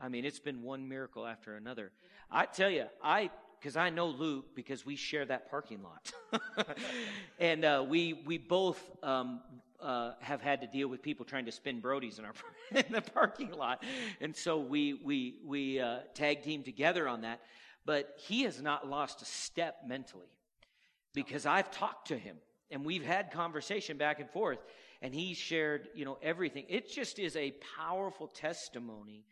I 0.00 0.08
mean, 0.08 0.24
it's 0.24 0.38
been 0.38 0.62
one 0.62 0.88
miracle 0.88 1.26
after 1.26 1.56
another. 1.56 1.90
I 2.30 2.46
tell 2.46 2.70
you, 2.70 2.84
I, 3.02 3.30
because 3.58 3.76
I 3.76 3.90
know 3.90 4.06
Luke 4.06 4.54
because 4.54 4.86
we 4.86 4.94
share 4.94 5.24
that 5.24 5.50
parking 5.50 5.82
lot. 5.82 6.12
and 7.40 7.64
uh, 7.64 7.84
we, 7.88 8.22
we 8.24 8.38
both 8.38 8.80
um, 9.02 9.40
uh, 9.80 10.12
have 10.20 10.40
had 10.40 10.60
to 10.60 10.66
deal 10.66 10.88
with 10.88 11.02
people 11.02 11.24
trying 11.24 11.46
to 11.46 11.52
spin 11.52 11.80
Brodies 11.80 12.18
in 12.18 12.24
our 12.24 12.32
in 12.74 12.92
the 12.92 13.00
parking 13.00 13.52
lot, 13.52 13.82
and 14.20 14.34
so 14.34 14.58
we 14.58 14.94
we 14.94 15.36
we 15.44 15.80
uh, 15.80 16.00
tag 16.14 16.42
team 16.42 16.62
together 16.62 17.08
on 17.08 17.22
that 17.22 17.40
but 17.88 18.16
he 18.18 18.42
has 18.42 18.60
not 18.60 18.86
lost 18.86 19.22
a 19.22 19.24
step 19.24 19.78
mentally 19.86 20.28
because 21.14 21.46
I've 21.46 21.70
talked 21.70 22.08
to 22.08 22.18
him 22.18 22.36
and 22.70 22.84
we've 22.84 23.02
had 23.02 23.30
conversation 23.30 23.96
back 23.96 24.20
and 24.20 24.28
forth 24.28 24.58
and 25.00 25.14
he 25.14 25.32
shared, 25.32 25.88
you 25.94 26.04
know, 26.04 26.18
everything. 26.22 26.66
It 26.68 26.92
just 26.92 27.18
is 27.18 27.34
a 27.34 27.54
powerful 27.78 28.26
testimony. 28.26 29.24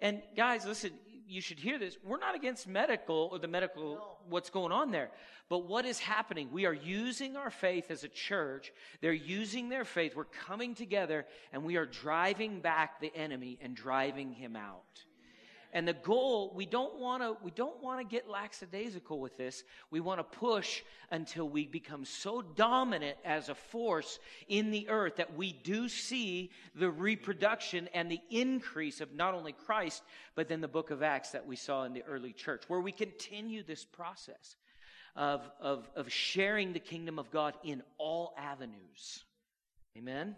And 0.00 0.20
guys, 0.36 0.66
listen, 0.66 0.90
you 1.28 1.40
should 1.40 1.60
hear 1.60 1.78
this. 1.78 1.96
We're 2.02 2.18
not 2.18 2.34
against 2.34 2.66
medical 2.66 3.28
or 3.30 3.38
the 3.38 3.46
medical, 3.46 3.94
no. 3.94 4.16
what's 4.28 4.50
going 4.50 4.72
on 4.72 4.90
there. 4.90 5.12
But 5.48 5.68
what 5.68 5.86
is 5.86 6.00
happening? 6.00 6.48
We 6.50 6.66
are 6.66 6.74
using 6.74 7.36
our 7.36 7.50
faith 7.50 7.88
as 7.88 8.02
a 8.02 8.08
church. 8.08 8.72
They're 9.00 9.12
using 9.12 9.68
their 9.68 9.84
faith. 9.84 10.16
We're 10.16 10.24
coming 10.24 10.74
together 10.74 11.24
and 11.52 11.62
we 11.62 11.76
are 11.76 11.86
driving 11.86 12.58
back 12.58 13.00
the 13.00 13.14
enemy 13.14 13.60
and 13.62 13.76
driving 13.76 14.32
him 14.32 14.56
out. 14.56 15.04
And 15.74 15.88
the 15.88 15.94
goal, 15.94 16.52
we 16.54 16.66
don't 16.66 16.98
want 16.98 17.22
to, 17.22 17.36
we 17.42 17.50
don't 17.50 17.82
want 17.82 17.98
to 17.98 18.04
get 18.04 18.28
lackadaisical 18.28 19.18
with 19.18 19.38
this. 19.38 19.64
We 19.90 20.00
want 20.00 20.18
to 20.20 20.38
push 20.38 20.82
until 21.10 21.48
we 21.48 21.66
become 21.66 22.04
so 22.04 22.42
dominant 22.42 23.16
as 23.24 23.48
a 23.48 23.54
force 23.54 24.18
in 24.48 24.70
the 24.70 24.90
earth 24.90 25.16
that 25.16 25.34
we 25.34 25.52
do 25.52 25.88
see 25.88 26.50
the 26.74 26.90
reproduction 26.90 27.88
and 27.94 28.10
the 28.10 28.20
increase 28.30 29.00
of 29.00 29.14
not 29.14 29.32
only 29.32 29.52
Christ, 29.52 30.02
but 30.34 30.46
then 30.46 30.60
the 30.60 30.68
book 30.68 30.90
of 30.90 31.02
Acts 31.02 31.30
that 31.30 31.46
we 31.46 31.56
saw 31.56 31.84
in 31.84 31.94
the 31.94 32.02
early 32.02 32.34
church, 32.34 32.64
where 32.68 32.80
we 32.80 32.92
continue 32.92 33.62
this 33.62 33.84
process 33.84 34.56
of, 35.16 35.40
of, 35.58 35.88
of 35.96 36.12
sharing 36.12 36.74
the 36.74 36.80
kingdom 36.80 37.18
of 37.18 37.30
God 37.30 37.54
in 37.64 37.82
all 37.96 38.34
avenues. 38.36 39.24
Amen? 39.96 40.36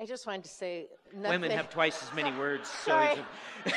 I 0.00 0.06
just 0.06 0.26
wanted 0.26 0.44
to 0.44 0.48
say 0.48 0.86
nothing. 1.14 1.42
Women 1.42 1.50
have 1.50 1.68
twice 1.68 2.02
as 2.02 2.14
many 2.14 2.36
words. 2.38 2.70
So, 2.70 3.18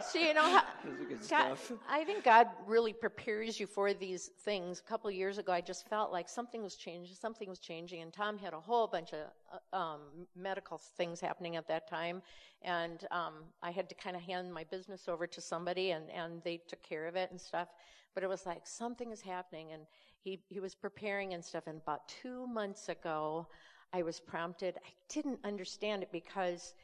so 0.00 0.18
you 0.18 0.34
know, 0.34 0.60
God, 1.30 1.58
I 1.88 2.04
think 2.04 2.22
God 2.22 2.46
really 2.66 2.92
prepares 2.92 3.58
you 3.58 3.66
for 3.66 3.92
these 3.92 4.30
things. 4.44 4.78
A 4.78 4.82
couple 4.88 5.08
of 5.08 5.16
years 5.16 5.38
ago, 5.38 5.52
I 5.52 5.60
just 5.60 5.88
felt 5.88 6.12
like 6.12 6.28
something 6.28 6.62
was 6.62 6.76
changing. 6.76 7.16
Something 7.16 7.48
was 7.48 7.58
changing, 7.58 8.02
and 8.02 8.12
Tom 8.12 8.38
had 8.38 8.52
a 8.54 8.60
whole 8.60 8.86
bunch 8.86 9.12
of 9.12 9.26
uh, 9.72 9.76
um, 9.76 10.00
medical 10.36 10.78
things 10.78 11.20
happening 11.20 11.56
at 11.56 11.66
that 11.66 11.88
time, 11.88 12.22
and 12.62 13.04
um, 13.10 13.34
I 13.62 13.72
had 13.72 13.88
to 13.88 13.96
kind 13.96 14.14
of 14.14 14.22
hand 14.22 14.54
my 14.54 14.64
business 14.64 15.08
over 15.08 15.26
to 15.26 15.40
somebody, 15.40 15.90
and 15.90 16.08
and 16.10 16.40
they 16.44 16.60
took 16.68 16.82
care 16.82 17.06
of 17.08 17.16
it 17.16 17.32
and 17.32 17.40
stuff. 17.40 17.68
But 18.14 18.22
it 18.22 18.28
was 18.28 18.46
like 18.46 18.62
something 18.64 19.10
is 19.10 19.20
happening, 19.20 19.72
and 19.72 19.82
he, 20.28 20.40
he 20.48 20.60
was 20.60 20.74
preparing 20.74 21.34
and 21.34 21.44
stuff. 21.44 21.66
And 21.66 21.80
about 21.80 22.08
two 22.08 22.46
months 22.46 22.88
ago, 22.88 23.46
I 23.92 24.02
was 24.02 24.20
prompted. 24.20 24.76
I 24.84 24.90
didn't 25.08 25.38
understand 25.44 26.02
it 26.02 26.12
because 26.12 26.74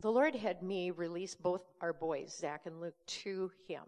the 0.00 0.10
Lord 0.10 0.34
had 0.34 0.62
me 0.62 0.90
release 0.90 1.34
both 1.34 1.62
our 1.80 1.92
boys, 1.92 2.36
Zach 2.36 2.62
and 2.66 2.80
Luke, 2.80 2.94
to 3.06 3.50
him. 3.66 3.84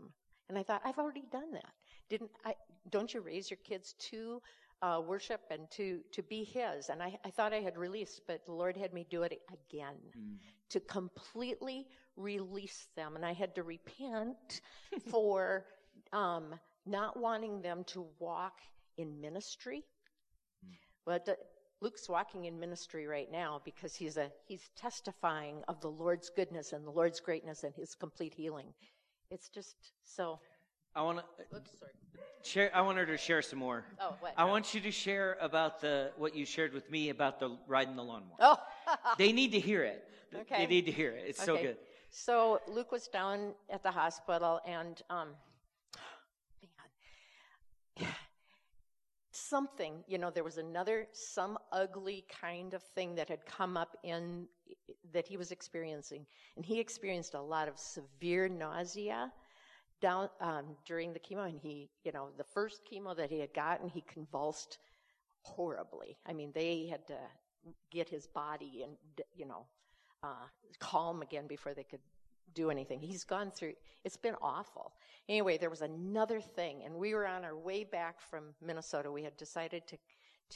And 0.49 0.59
I 0.59 0.63
thought, 0.63 0.83
I've 0.85 0.99
already 0.99 1.25
done 1.31 1.53
that. 1.53 1.73
Didn't 2.09 2.31
I, 2.45 2.55
don't 2.91 3.13
you 3.13 3.21
raise 3.21 3.51
your 3.51 3.59
kids 3.65 3.95
to 4.11 4.43
uh, 4.83 5.01
worship 5.07 5.41
and 5.51 5.71
to, 5.71 6.01
to 6.11 6.23
be 6.23 6.45
his? 6.45 6.89
And 6.89 7.03
I, 7.03 7.19
I 7.25 7.31
thought 7.31 7.53
I 7.53 7.61
had 7.61 7.77
released, 7.77 8.23
but 8.27 8.45
the 8.45 8.53
Lord 8.53 8.77
had 8.77 8.93
me 8.93 9.07
do 9.09 9.23
it 9.23 9.41
again 9.53 9.97
mm. 10.19 10.37
to 10.71 10.81
completely 10.81 11.87
release 12.17 12.89
them. 12.97 13.17
And 13.17 13.25
I 13.25 13.33
had 13.33 13.55
to 13.55 13.63
repent 13.63 14.61
for 15.09 15.67
um, 16.13 16.55
not 16.87 17.19
wanting 17.19 17.63
them 17.63 17.85
to 17.85 18.07
walk 18.19 18.61
in 18.97 19.21
ministry. 19.21 19.85
Mm. 20.65 20.71
But 21.05 21.29
uh, 21.29 21.35
Luke's 21.81 22.09
walking 22.09 22.45
in 22.45 22.59
ministry 22.59 23.07
right 23.07 23.31
now 23.31 23.61
because 23.65 23.95
he's 23.95 24.17
a 24.17 24.31
he's 24.47 24.71
testifying 24.77 25.63
of 25.69 25.81
the 25.81 25.89
Lord's 25.89 26.31
goodness 26.35 26.73
and 26.73 26.87
the 26.87 26.91
Lord's 26.91 27.21
greatness 27.21 27.65
and 27.65 27.75
his 27.75 27.95
complete 27.95 28.33
healing. 28.35 28.69
It's 29.31 29.49
just 29.49 29.75
so. 30.05 30.39
I 30.95 31.03
want 31.03 31.19
to 31.19 31.25
share. 32.43 32.71
I 32.75 32.83
want 32.83 32.99
her 32.99 33.07
to 33.07 33.17
share 33.17 33.43
some 33.43 33.59
more. 33.59 33.85
Oh, 34.01 34.15
what? 34.21 34.35
I 34.37 34.45
want 34.45 34.75
you 34.75 34.81
to 34.83 34.91
share 34.91 35.39
about 35.41 35.81
the 35.81 36.13
what 36.17 36.37
you 36.37 36.45
shared 36.45 36.73
with 36.73 36.89
me 36.91 37.09
about 37.09 37.41
the 37.41 37.57
riding 37.67 37.97
the 37.97 38.05
lawnmower. 38.05 38.37
Oh, 38.39 38.57
they 39.19 39.33
need 39.33 39.53
to 39.53 39.61
hear 39.61 39.83
it. 39.83 40.07
Okay. 40.35 40.59
They 40.59 40.67
need 40.67 40.87
to 40.87 40.93
hear 40.93 41.11
it. 41.11 41.25
It's 41.27 41.41
okay. 41.41 41.47
so 41.47 41.63
good. 41.63 41.77
So 42.11 42.61
Luke 42.69 42.93
was 42.93 43.09
down 43.09 43.55
at 43.71 43.83
the 43.83 43.91
hospital, 43.91 44.61
and 44.67 45.01
um, 45.11 45.31
something, 49.53 50.03
you 50.07 50.17
know, 50.17 50.31
there 50.31 50.45
was 50.45 50.57
another, 50.57 51.07
some 51.13 51.59
ugly 51.73 52.25
kind 52.41 52.73
of 52.73 52.83
thing 52.83 53.15
that 53.15 53.29
had 53.29 53.45
come 53.45 53.77
up 53.77 53.99
in, 54.03 54.47
that 55.13 55.27
he 55.27 55.37
was 55.37 55.51
experiencing. 55.51 56.25
And 56.57 56.65
he 56.65 56.81
experienced 56.81 57.35
a 57.35 57.41
lot 57.55 57.69
of 57.69 57.79
severe 57.79 58.49
nausea 58.49 59.31
down, 60.01 60.31
um, 60.41 60.65
during 60.87 61.13
the 61.13 61.21
chemo. 61.21 61.47
And 61.47 61.61
he, 61.61 61.91
you 62.03 62.13
know, 62.13 62.31
the 62.39 62.49
first 62.57 62.81
chemo 62.91 63.15
that 63.15 63.29
he 63.29 63.41
had 63.41 63.53
gotten, 63.53 63.91
he 63.91 64.03
convulsed 64.17 64.79
horribly. 65.43 66.17
I 66.27 66.33
mean, 66.33 66.51
they 66.55 66.87
had 66.87 67.07
to 67.09 67.19
get 67.91 68.09
his 68.09 68.27
body 68.27 68.85
and, 68.85 68.97
you 69.37 69.45
know, 69.45 69.67
uh, 70.23 70.47
calm 70.79 71.21
again 71.21 71.47
before 71.47 71.75
they 71.75 71.85
could 71.85 72.01
do 72.55 72.71
anything. 72.71 73.01
He's 73.01 73.25
gone 73.25 73.51
through, 73.51 73.75
it's 74.05 74.17
been 74.17 74.37
awful. 74.43 74.93
Anyway, 75.29 75.59
there 75.59 75.71
was 75.71 75.83
another 75.83 76.41
thing, 76.41 76.83
and 76.85 76.95
we 76.95 77.15
were 77.15 77.27
on 77.27 77.45
our 77.45 77.57
way 77.57 77.85
back 77.85 78.21
from 78.21 78.55
Minnesota. 78.61 79.11
We 79.11 79.23
had 79.23 79.37
decided 79.37 79.87
to, 79.87 79.97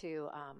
to, 0.00 0.28
um, 0.32 0.56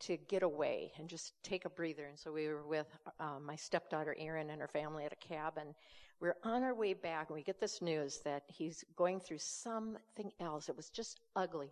to 0.00 0.16
get 0.28 0.42
away 0.42 0.92
and 0.98 1.08
just 1.08 1.32
take 1.42 1.64
a 1.64 1.70
breather. 1.70 2.06
And 2.06 2.18
so 2.18 2.32
we 2.32 2.48
were 2.48 2.66
with 2.66 2.86
uh, 3.18 3.38
my 3.44 3.56
stepdaughter 3.56 4.14
Erin 4.18 4.50
and 4.50 4.60
her 4.60 4.68
family 4.68 5.04
at 5.04 5.12
a 5.12 5.16
cabin. 5.16 5.74
We 6.20 6.28
we're 6.28 6.36
on 6.44 6.62
our 6.62 6.74
way 6.74 6.92
back, 6.92 7.30
and 7.30 7.34
we 7.34 7.42
get 7.42 7.60
this 7.60 7.80
news 7.80 8.20
that 8.24 8.42
he's 8.46 8.84
going 8.94 9.20
through 9.20 9.38
something 9.38 10.30
else. 10.38 10.68
It 10.68 10.76
was 10.76 10.90
just 10.90 11.20
ugly. 11.34 11.70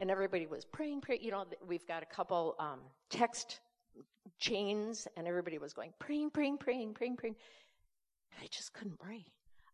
And 0.00 0.12
everybody 0.12 0.46
was 0.46 0.64
praying, 0.64 1.00
praying. 1.00 1.22
You 1.22 1.32
know, 1.32 1.44
we've 1.66 1.86
got 1.86 2.04
a 2.04 2.06
couple 2.06 2.54
um, 2.60 2.78
text 3.10 3.58
chains, 4.38 5.08
and 5.16 5.26
everybody 5.26 5.58
was 5.58 5.72
going, 5.72 5.92
praying, 5.98 6.30
praying, 6.30 6.58
praying, 6.58 6.94
praying, 6.94 7.16
praying. 7.16 7.34
I 8.40 8.46
just 8.50 8.72
couldn't 8.72 8.98
pray. 8.98 9.26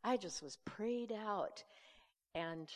I 0.03 0.17
just 0.17 0.43
was 0.43 0.59
prayed 0.65 1.13
out. 1.13 1.63
And 2.35 2.69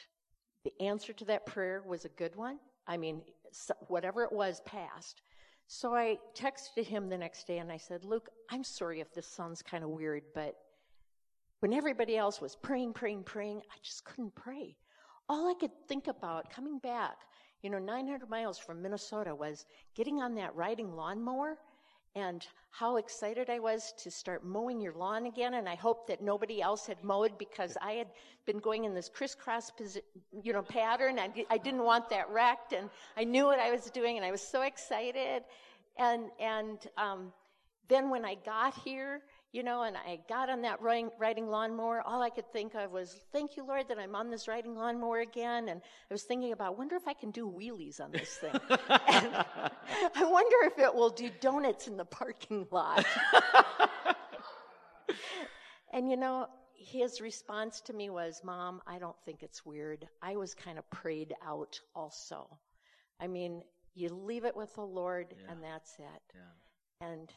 the 0.64 0.72
answer 0.80 1.12
to 1.12 1.24
that 1.26 1.46
prayer 1.46 1.82
was 1.86 2.04
a 2.04 2.10
good 2.10 2.34
one. 2.36 2.58
I 2.86 2.96
mean, 2.96 3.22
whatever 3.88 4.24
it 4.24 4.32
was 4.32 4.60
passed. 4.64 5.22
So 5.66 5.94
I 5.94 6.18
texted 6.34 6.86
him 6.86 7.08
the 7.08 7.18
next 7.18 7.46
day 7.46 7.58
and 7.58 7.70
I 7.70 7.76
said, 7.76 8.04
Luke, 8.04 8.28
I'm 8.50 8.64
sorry 8.64 9.00
if 9.00 9.12
this 9.12 9.26
sounds 9.26 9.62
kind 9.62 9.84
of 9.84 9.90
weird, 9.90 10.22
but 10.34 10.56
when 11.60 11.74
everybody 11.74 12.16
else 12.16 12.40
was 12.40 12.56
praying, 12.56 12.94
praying, 12.94 13.24
praying, 13.24 13.60
I 13.70 13.76
just 13.82 14.04
couldn't 14.04 14.34
pray. 14.34 14.76
All 15.28 15.50
I 15.50 15.54
could 15.54 15.72
think 15.86 16.06
about 16.06 16.50
coming 16.50 16.78
back, 16.78 17.16
you 17.62 17.68
know, 17.68 17.78
900 17.78 18.30
miles 18.30 18.58
from 18.58 18.80
Minnesota 18.80 19.34
was 19.34 19.66
getting 19.94 20.22
on 20.22 20.34
that 20.36 20.54
riding 20.54 20.94
lawnmower 20.94 21.58
and 22.14 22.46
how 22.70 22.96
excited 22.96 23.50
I 23.50 23.58
was 23.58 23.92
to 23.98 24.10
start 24.10 24.44
mowing 24.44 24.80
your 24.80 24.92
lawn 24.92 25.26
again. 25.26 25.54
And 25.54 25.68
I 25.68 25.74
hope 25.74 26.06
that 26.08 26.22
nobody 26.22 26.60
else 26.62 26.86
had 26.86 27.02
mowed 27.02 27.38
because 27.38 27.76
I 27.80 27.92
had 27.92 28.08
been 28.46 28.58
going 28.58 28.84
in 28.84 28.94
this 28.94 29.08
crisscross, 29.08 29.72
you 30.42 30.52
know, 30.52 30.62
pattern. 30.62 31.18
I, 31.18 31.30
I 31.50 31.58
didn't 31.58 31.82
want 31.82 32.08
that 32.10 32.30
wrecked, 32.30 32.72
and 32.72 32.88
I 33.16 33.24
knew 33.24 33.46
what 33.46 33.58
I 33.58 33.70
was 33.70 33.90
doing, 33.90 34.16
and 34.16 34.24
I 34.24 34.30
was 34.30 34.42
so 34.42 34.62
excited. 34.62 35.42
And 35.96 36.30
and 36.40 36.78
um, 36.96 37.32
then 37.88 38.10
when 38.10 38.24
I 38.24 38.36
got 38.36 38.74
here, 38.74 39.22
you 39.52 39.62
know, 39.62 39.82
and 39.82 39.96
I 39.96 40.20
got 40.28 40.50
on 40.50 40.62
that 40.62 40.82
riding, 40.82 41.10
riding 41.18 41.48
lawnmower, 41.48 42.02
all 42.04 42.20
I 42.20 42.28
could 42.28 42.52
think 42.52 42.74
of 42.74 42.92
was, 42.92 43.18
thank 43.32 43.56
you, 43.56 43.66
Lord, 43.66 43.88
that 43.88 43.98
I'm 43.98 44.14
on 44.14 44.30
this 44.30 44.46
riding 44.46 44.74
lawnmower 44.74 45.20
again. 45.20 45.68
And 45.68 45.80
I 46.10 46.14
was 46.14 46.22
thinking 46.22 46.52
about, 46.52 46.76
wonder 46.76 46.96
if 46.96 47.08
I 47.08 47.14
can 47.14 47.30
do 47.30 47.48
wheelies 47.48 47.98
on 47.98 48.12
this 48.12 48.36
thing. 48.36 48.52
I 48.70 49.72
wonder 50.18 50.56
if 50.64 50.78
it 50.78 50.94
will 50.94 51.08
do 51.08 51.30
donuts 51.40 51.88
in 51.88 51.96
the 51.96 52.04
parking 52.04 52.66
lot. 52.70 53.06
and 55.94 56.10
you 56.10 56.18
know, 56.18 56.48
his 56.74 57.22
response 57.22 57.80
to 57.82 57.94
me 57.94 58.10
was, 58.10 58.42
Mom, 58.44 58.82
I 58.86 58.98
don't 58.98 59.16
think 59.24 59.42
it's 59.42 59.64
weird. 59.64 60.06
I 60.20 60.36
was 60.36 60.54
kind 60.54 60.78
of 60.78 60.88
prayed 60.90 61.34
out 61.44 61.80
also. 61.94 62.58
I 63.18 63.26
mean, 63.26 63.62
you 63.94 64.10
leave 64.10 64.44
it 64.44 64.56
with 64.56 64.74
the 64.74 64.82
Lord, 64.82 65.28
yeah. 65.30 65.52
and 65.52 65.64
that's 65.64 65.94
it. 65.98 66.34
Yeah. 66.34 67.08
And 67.08 67.32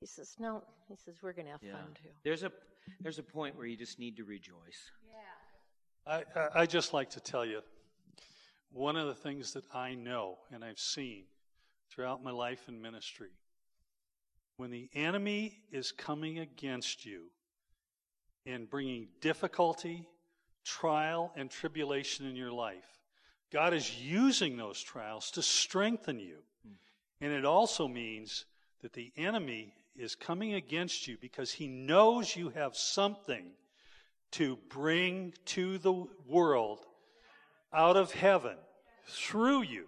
he 0.00 0.06
says, 0.06 0.36
No. 0.38 0.62
He 0.88 0.96
says, 0.96 1.16
We're 1.22 1.32
going 1.32 1.46
to 1.46 1.52
have 1.52 1.62
yeah. 1.62 1.72
fun 1.72 1.86
too. 2.02 2.08
There's 2.24 2.42
a, 2.42 2.52
there's 3.00 3.18
a 3.18 3.22
point 3.22 3.56
where 3.56 3.66
you 3.66 3.76
just 3.76 3.98
need 3.98 4.16
to 4.16 4.24
rejoice. 4.24 4.90
Yeah. 5.06 6.24
I, 6.34 6.40
I, 6.40 6.62
I 6.62 6.66
just 6.66 6.92
like 6.92 7.10
to 7.10 7.20
tell 7.20 7.44
you 7.44 7.60
one 8.72 8.96
of 8.96 9.06
the 9.06 9.14
things 9.14 9.52
that 9.52 9.64
I 9.74 9.94
know 9.94 10.38
and 10.52 10.64
I've 10.64 10.78
seen 10.78 11.24
throughout 11.90 12.22
my 12.22 12.30
life 12.30 12.62
and 12.68 12.80
ministry 12.80 13.30
when 14.60 14.70
the 14.70 14.90
enemy 14.94 15.58
is 15.72 15.90
coming 15.90 16.38
against 16.38 17.06
you 17.06 17.22
and 18.44 18.68
bringing 18.68 19.08
difficulty, 19.22 20.06
trial, 20.64 21.32
and 21.34 21.50
tribulation 21.50 22.26
in 22.26 22.36
your 22.36 22.52
life, 22.52 23.00
God 23.50 23.72
is 23.72 23.98
using 23.98 24.58
those 24.58 24.80
trials 24.82 25.30
to 25.30 25.42
strengthen 25.42 26.20
you. 26.20 26.36
Hmm. 26.62 26.74
And 27.24 27.32
it 27.32 27.46
also 27.46 27.88
means 27.88 28.44
that 28.82 28.92
the 28.92 29.10
enemy 29.16 29.72
is 29.96 30.14
coming 30.14 30.54
against 30.54 31.06
you 31.06 31.16
because 31.20 31.52
he 31.52 31.68
knows 31.68 32.36
you 32.36 32.50
have 32.50 32.76
something 32.76 33.50
to 34.32 34.56
bring 34.68 35.34
to 35.44 35.78
the 35.78 36.06
world 36.26 36.80
out 37.72 37.96
of 37.96 38.12
heaven 38.12 38.56
through 39.06 39.62
you. 39.62 39.86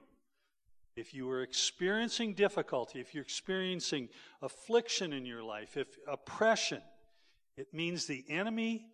if 0.94 1.14
you 1.14 1.30
are 1.30 1.42
experiencing 1.42 2.34
difficulty, 2.34 3.00
if 3.00 3.14
you're 3.14 3.22
experiencing 3.22 4.10
affliction 4.42 5.14
in 5.14 5.24
your 5.24 5.42
life, 5.42 5.78
if 5.78 5.86
oppression, 6.06 6.82
it 7.56 7.72
means 7.72 8.06
the 8.06 8.24
enemy 8.28 8.86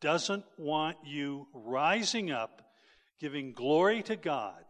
doesn't 0.00 0.44
want 0.56 0.96
you 1.04 1.48
rising 1.52 2.30
up, 2.30 2.70
giving 3.18 3.52
glory 3.52 4.02
to 4.02 4.14
God. 4.14 4.64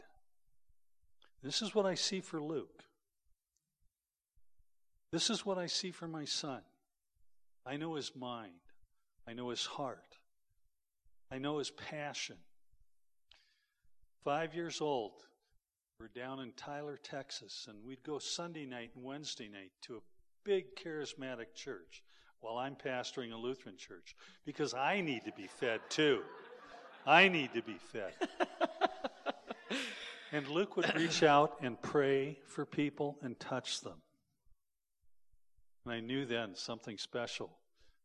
This 1.42 1.60
is 1.62 1.74
what 1.74 1.86
I 1.86 1.94
see 1.94 2.20
for 2.20 2.40
Luke. 2.40 2.82
This 5.12 5.28
is 5.28 5.44
what 5.44 5.58
I 5.58 5.66
see 5.66 5.90
for 5.90 6.06
my 6.06 6.24
son. 6.24 6.60
I 7.66 7.76
know 7.76 7.94
his 7.94 8.12
mind. 8.14 8.52
I 9.26 9.32
know 9.32 9.48
his 9.48 9.66
heart. 9.66 10.16
I 11.32 11.38
know 11.38 11.58
his 11.58 11.70
passion. 11.70 12.36
Five 14.24 14.54
years 14.54 14.80
old, 14.80 15.12
we're 15.98 16.08
down 16.08 16.40
in 16.40 16.52
Tyler, 16.52 16.98
Texas, 17.02 17.66
and 17.68 17.84
we'd 17.84 18.02
go 18.04 18.18
Sunday 18.18 18.66
night 18.66 18.90
and 18.94 19.04
Wednesday 19.04 19.48
night 19.48 19.72
to 19.82 19.96
a 19.96 20.00
big 20.44 20.76
charismatic 20.76 21.54
church 21.54 22.02
while 22.40 22.56
I'm 22.56 22.76
pastoring 22.76 23.32
a 23.32 23.36
Lutheran 23.36 23.76
church 23.76 24.14
because 24.44 24.74
I 24.74 25.00
need 25.00 25.24
to 25.24 25.32
be 25.32 25.46
fed 25.46 25.80
too. 25.88 26.20
I 27.06 27.28
need 27.28 27.52
to 27.54 27.62
be 27.62 27.76
fed. 27.78 28.12
and 30.32 30.46
Luke 30.48 30.76
would 30.76 30.94
reach 30.94 31.22
out 31.22 31.56
and 31.62 31.80
pray 31.80 32.38
for 32.46 32.64
people 32.64 33.18
and 33.22 33.38
touch 33.40 33.80
them. 33.80 34.00
And 35.90 35.96
I 35.96 36.06
knew 36.06 36.24
then 36.24 36.54
something 36.54 36.98
special. 36.98 37.50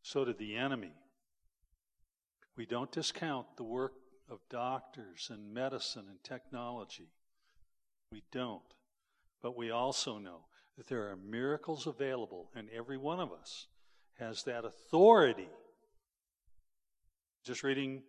So 0.02 0.26
did 0.26 0.40
the 0.40 0.56
enemy. 0.56 0.94
We 2.58 2.66
don't 2.66 2.92
discount 2.92 3.46
the 3.58 3.64
work 3.64 3.94
of 4.28 4.40
doctors 4.50 5.30
and 5.32 5.54
medicine 5.54 6.06
and 6.10 6.18
technology. 6.24 7.12
We 8.12 8.24
don't. 8.32 8.64
But 9.40 9.56
we 9.56 9.70
also 9.70 10.18
know 10.18 10.46
that 10.78 10.88
there 10.88 11.12
are 11.12 11.16
miracles 11.16 11.86
available, 11.86 12.50
and 12.56 12.70
every 12.76 12.98
one 12.98 13.20
of 13.20 13.32
us 13.32 13.68
has 14.18 14.42
that 14.46 14.66
authority. 14.66 15.50
Just 17.44 17.62
reading 17.62 18.02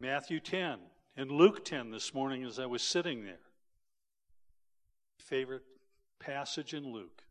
Matthew 0.00 0.40
10 0.40 0.80
and 1.16 1.30
Luke 1.30 1.64
10 1.64 1.92
this 1.92 2.12
morning 2.12 2.42
as 2.42 2.58
I 2.58 2.66
was 2.66 2.82
sitting 2.82 3.22
there. 3.22 3.46
Favorite 5.20 5.62
passage 6.18 6.74
in 6.74 6.92
Luke. 6.92 7.22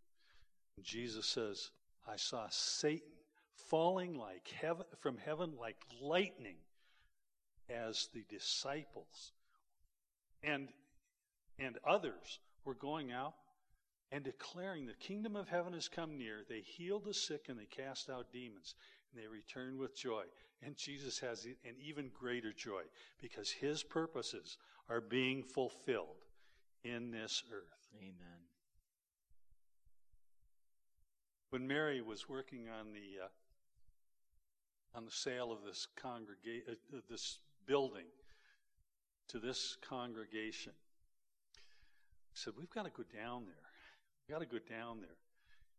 Jesus 0.83 1.25
says, 1.25 1.71
I 2.07 2.15
saw 2.15 2.47
Satan 2.49 3.11
falling 3.55 4.17
like 4.17 4.47
heaven, 4.47 4.85
from 4.99 5.17
heaven 5.17 5.53
like 5.59 5.77
lightning 6.01 6.57
as 7.69 8.07
the 8.13 8.23
disciples 8.29 9.33
and, 10.43 10.69
and 11.59 11.77
others 11.85 12.39
were 12.63 12.75
going 12.75 13.11
out 13.11 13.33
and 14.11 14.23
declaring 14.23 14.85
the 14.85 14.93
kingdom 14.93 15.35
of 15.35 15.49
heaven 15.49 15.73
has 15.73 15.89
come 15.89 16.17
near. 16.17 16.43
They 16.47 16.61
healed 16.61 17.05
the 17.05 17.13
sick 17.13 17.45
and 17.49 17.59
they 17.59 17.65
cast 17.65 18.09
out 18.09 18.31
demons 18.31 18.75
and 19.11 19.21
they 19.21 19.27
returned 19.27 19.77
with 19.77 19.97
joy. 19.97 20.23
And 20.63 20.75
Jesus 20.77 21.19
has 21.19 21.45
an 21.45 21.75
even 21.79 22.09
greater 22.17 22.53
joy 22.53 22.83
because 23.21 23.51
his 23.51 23.83
purposes 23.83 24.57
are 24.89 25.01
being 25.01 25.43
fulfilled 25.43 26.25
in 26.83 27.11
this 27.11 27.43
earth. 27.51 27.87
Amen. 27.99 28.47
When 31.49 31.67
Mary 31.67 32.01
was 32.01 32.27
working 32.27 32.67
on 32.69 32.93
the 32.93 33.25
uh, 33.25 33.27
on 34.97 35.05
the 35.05 35.11
sale 35.11 35.51
of 35.51 35.59
this 35.65 35.87
congregation, 36.01 36.75
uh, 36.93 36.97
this 37.09 37.39
building 37.65 38.07
to 39.29 39.39
this 39.39 39.77
congregation, 39.87 40.73
I 41.55 42.33
said, 42.33 42.53
"We've 42.57 42.69
got 42.69 42.83
to 42.85 42.91
go 42.91 43.03
down 43.03 43.45
there 43.45 43.67
We've 44.27 44.35
got 44.35 44.49
to 44.49 44.59
go 44.59 44.63
down 44.69 44.99
there. 44.99 45.15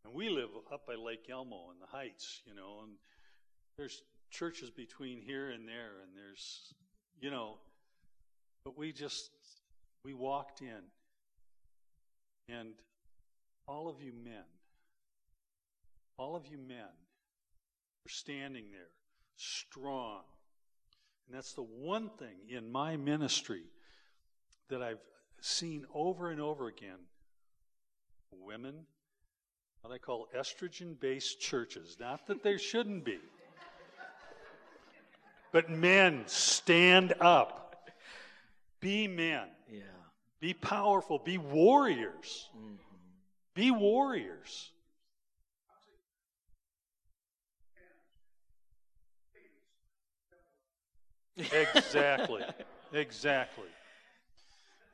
And 0.04 0.14
we 0.14 0.30
live 0.30 0.48
up 0.72 0.86
by 0.86 0.94
Lake 0.94 1.28
Elmo 1.30 1.70
in 1.70 1.78
the 1.80 1.86
Heights, 1.86 2.40
you 2.46 2.54
know, 2.54 2.80
and 2.82 2.92
there's 3.76 4.02
churches 4.30 4.70
between 4.70 5.20
here 5.20 5.50
and 5.50 5.68
there, 5.68 6.00
and 6.02 6.16
there's, 6.16 6.72
you 7.20 7.30
know, 7.30 7.56
but 8.64 8.78
we 8.78 8.92
just, 8.92 9.30
we 10.02 10.14
walked 10.14 10.62
in, 10.62 10.80
and 12.48 12.70
all 13.66 13.88
of 13.88 14.00
you 14.00 14.12
men, 14.14 14.44
all 16.18 16.36
of 16.36 16.46
you 16.46 16.58
men 16.58 16.78
are 16.78 18.08
standing 18.08 18.64
there, 18.70 18.90
strong. 19.36 20.20
And 21.26 21.36
that's 21.36 21.52
the 21.52 21.62
one 21.62 22.10
thing 22.18 22.36
in 22.48 22.70
my 22.70 22.96
ministry 22.96 23.62
that 24.68 24.82
I've 24.82 25.00
seen 25.40 25.86
over 25.94 26.30
and 26.30 26.40
over 26.40 26.68
again 26.68 26.98
women, 28.48 28.74
what 29.82 29.92
I 29.92 29.98
call 29.98 30.28
estrogen 30.36 30.98
based 30.98 31.40
churches. 31.40 31.96
Not 32.00 32.26
that 32.26 32.42
there 32.42 32.58
shouldn't 32.58 33.04
be. 33.04 33.18
But 35.52 35.70
men, 35.70 36.24
stand 36.26 37.14
up. 37.20 37.88
Be 38.80 39.08
men. 39.08 39.48
Yeah. 39.70 39.80
Be 40.40 40.54
powerful. 40.54 41.18
Be 41.18 41.38
warriors. 41.38 42.50
Mm-hmm. 42.56 42.74
Be 43.54 43.70
warriors. 43.70 44.70
Exactly. 51.38 52.42
Exactly. 52.90 53.68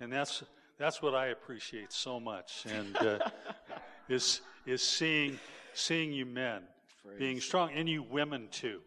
And 0.00 0.12
that's 0.12 0.42
that's 0.78 1.00
what 1.00 1.14
I 1.14 1.26
appreciate 1.26 1.92
so 1.92 2.18
much, 2.18 2.66
and 2.68 2.96
uh, 2.96 3.18
is 4.08 4.40
is 4.66 4.82
seeing 4.82 5.38
seeing 5.74 6.12
you 6.12 6.26
men 6.26 6.62
Praise. 7.04 7.18
being 7.20 7.40
strong, 7.40 7.70
and 7.72 7.88
you 7.88 8.02
women 8.02 8.48
too. 8.50 8.80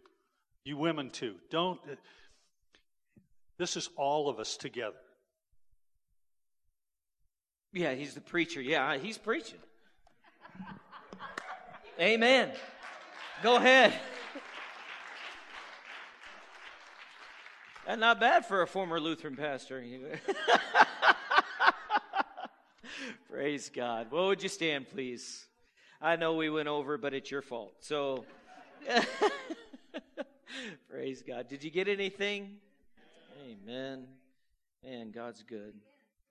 You 0.66 0.76
women 0.76 1.10
too. 1.10 1.36
Don't. 1.49 1.80
Uh, 1.89 1.95
this 3.58 3.78
is 3.78 3.89
all 3.95 4.28
of 4.28 4.39
us 4.39 4.58
together. 4.58 4.97
Yeah, 7.72 7.93
he's 7.93 8.14
the 8.14 8.20
preacher. 8.20 8.60
Yeah, 8.62 8.97
he's 8.97 9.18
preaching. 9.18 9.60
Amen. 11.97 12.51
Go 13.41 13.55
ahead. 13.55 13.93
And 17.89 18.01
not 18.01 18.19
bad 18.19 18.45
for 18.45 18.61
a 18.61 18.67
former 18.67 18.99
Lutheran 18.99 19.38
pastor. 19.38 19.81
Praise 23.31 23.71
God. 23.73 24.11
What 24.11 24.25
would 24.25 24.43
you 24.43 24.49
stand, 24.49 24.89
please? 24.89 25.45
I 26.01 26.17
know 26.17 26.35
we 26.35 26.49
went 26.49 26.67
over, 26.67 26.97
but 26.97 27.13
it's 27.13 27.31
your 27.31 27.41
fault. 27.41 27.75
So, 27.79 28.25
praise 30.89 31.23
God. 31.25 31.47
Did 31.47 31.63
you 31.63 31.71
get 31.71 31.88
anything? 31.88 32.57
Amen. 33.49 34.07
Man, 34.83 35.11
God's 35.11 35.43
good. 35.43 35.73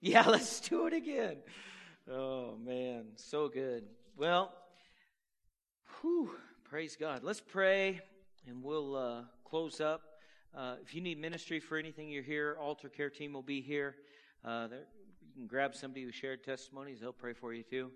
Yeah, 0.03 0.25
let's 0.29 0.61
do 0.61 0.87
it 0.87 0.93
again. 0.93 1.39
Oh, 2.11 2.59
man, 2.63 3.07
so 3.17 3.49
good. 3.49 3.85
Well, 4.15 4.53
whew, 6.03 6.33
praise 6.65 6.97
God. 7.01 7.25
Let's 7.25 7.41
pray 7.41 8.03
and 8.47 8.63
we'll 8.63 8.95
uh, 8.95 9.23
close 9.43 9.81
up. 9.81 10.03
Uh, 10.57 10.77
if 10.83 10.95
you 10.95 11.03
need 11.03 11.21
ministry 11.21 11.61
for 11.61 11.77
anything, 11.77 12.09
you're 12.09 12.23
here. 12.23 12.57
Altar 12.59 12.89
care 12.89 13.11
team 13.11 13.35
will 13.35 13.43
be 13.43 13.61
here. 13.61 13.97
Uh, 14.43 14.69
you 15.21 15.33
can 15.35 15.47
grab 15.47 15.75
somebody 15.75 16.03
who 16.03 16.11
shared 16.11 16.43
testimonies, 16.43 17.01
they'll 17.01 17.13
pray 17.13 17.35
for 17.35 17.53
you 17.53 17.63
too. 17.63 17.91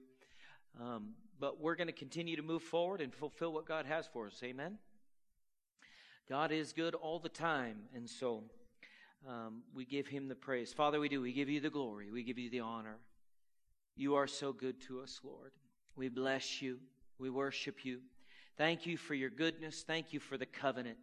Um, 0.78 1.14
but 1.38 1.58
we're 1.58 1.74
going 1.74 1.86
to 1.86 1.92
continue 1.92 2.36
to 2.36 2.42
move 2.42 2.62
forward 2.62 3.00
and 3.00 3.14
fulfill 3.14 3.54
what 3.54 3.64
God 3.64 3.86
has 3.86 4.06
for 4.06 4.26
us. 4.26 4.38
Amen. 4.44 4.76
God 6.28 6.52
is 6.52 6.74
good 6.74 6.94
all 6.94 7.18
the 7.18 7.30
time, 7.30 7.78
and 7.94 8.08
so 8.08 8.44
um, 9.26 9.62
we 9.74 9.86
give 9.86 10.06
Him 10.06 10.28
the 10.28 10.34
praise. 10.34 10.70
Father, 10.70 11.00
we 11.00 11.08
do. 11.08 11.22
We 11.22 11.32
give 11.32 11.48
you 11.48 11.60
the 11.60 11.70
glory. 11.70 12.10
We 12.10 12.22
give 12.22 12.38
you 12.38 12.50
the 12.50 12.60
honor. 12.60 12.98
You 13.96 14.16
are 14.16 14.26
so 14.26 14.52
good 14.52 14.82
to 14.82 15.00
us, 15.00 15.20
Lord. 15.24 15.52
We 15.96 16.08
bless 16.08 16.60
you. 16.60 16.78
We 17.18 17.30
worship 17.30 17.86
you. 17.86 18.00
Thank 18.58 18.84
you 18.84 18.98
for 18.98 19.14
your 19.14 19.30
goodness. 19.30 19.82
Thank 19.86 20.12
you 20.12 20.20
for 20.20 20.36
the 20.36 20.46
covenant. 20.46 20.98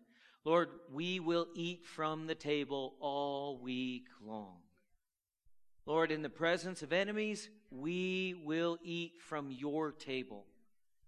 Lord, 0.48 0.70
we 0.94 1.20
will 1.20 1.48
eat 1.56 1.86
from 1.86 2.26
the 2.26 2.34
table 2.34 2.94
all 3.02 3.60
week 3.62 4.06
long. 4.26 4.56
Lord, 5.86 6.10
in 6.10 6.22
the 6.22 6.30
presence 6.30 6.82
of 6.82 6.94
enemies, 6.94 7.50
we 7.70 8.34
will 8.46 8.78
eat 8.82 9.16
from 9.20 9.52
your 9.52 9.92
table. 9.92 10.46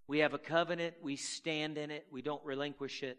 We 0.07 0.19
have 0.19 0.33
a 0.33 0.37
covenant. 0.37 0.95
We 1.01 1.15
stand 1.15 1.77
in 1.77 1.89
it. 1.89 2.05
We 2.11 2.21
don't 2.21 2.43
relinquish 2.43 3.01
it. 3.01 3.17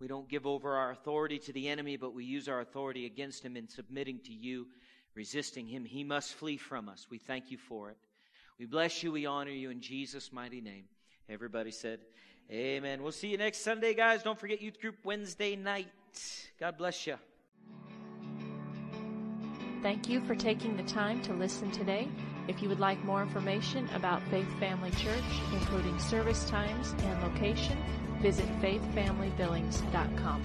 We 0.00 0.08
don't 0.08 0.30
give 0.30 0.46
over 0.46 0.76
our 0.76 0.92
authority 0.92 1.38
to 1.40 1.52
the 1.52 1.68
enemy, 1.68 1.98
but 1.98 2.14
we 2.14 2.24
use 2.24 2.48
our 2.48 2.62
authority 2.62 3.04
against 3.04 3.44
him 3.44 3.54
in 3.54 3.68
submitting 3.68 4.20
to 4.24 4.32
you, 4.32 4.66
resisting 5.14 5.66
him. 5.66 5.84
He 5.84 6.04
must 6.04 6.32
flee 6.32 6.56
from 6.56 6.88
us. 6.88 7.06
We 7.10 7.18
thank 7.18 7.50
you 7.50 7.58
for 7.58 7.90
it. 7.90 7.98
We 8.58 8.64
bless 8.64 9.02
you. 9.02 9.12
We 9.12 9.26
honor 9.26 9.50
you 9.50 9.68
in 9.68 9.82
Jesus' 9.82 10.32
mighty 10.32 10.62
name. 10.62 10.84
Everybody 11.28 11.70
said, 11.70 12.00
Amen. 12.50 13.02
We'll 13.02 13.12
see 13.12 13.28
you 13.28 13.38
next 13.38 13.58
Sunday, 13.58 13.94
guys. 13.94 14.22
Don't 14.22 14.38
forget 14.38 14.60
youth 14.60 14.80
group 14.80 14.96
Wednesday 15.04 15.54
night. 15.54 15.88
God 16.58 16.76
bless 16.76 17.06
you. 17.06 17.16
Thank 19.82 20.08
you 20.08 20.20
for 20.20 20.34
taking 20.34 20.76
the 20.76 20.82
time 20.82 21.22
to 21.22 21.32
listen 21.32 21.70
today. 21.70 22.08
If 22.48 22.60
you 22.60 22.68
would 22.68 22.80
like 22.80 23.02
more 23.04 23.22
information 23.22 23.88
about 23.94 24.22
Faith 24.28 24.48
Family 24.58 24.90
Church, 24.90 25.24
including 25.52 25.98
service 25.98 26.44
times 26.50 26.94
and 26.98 27.22
location, 27.22 27.78
visit 28.20 28.46
faithfamilybillings.com. 28.60 30.42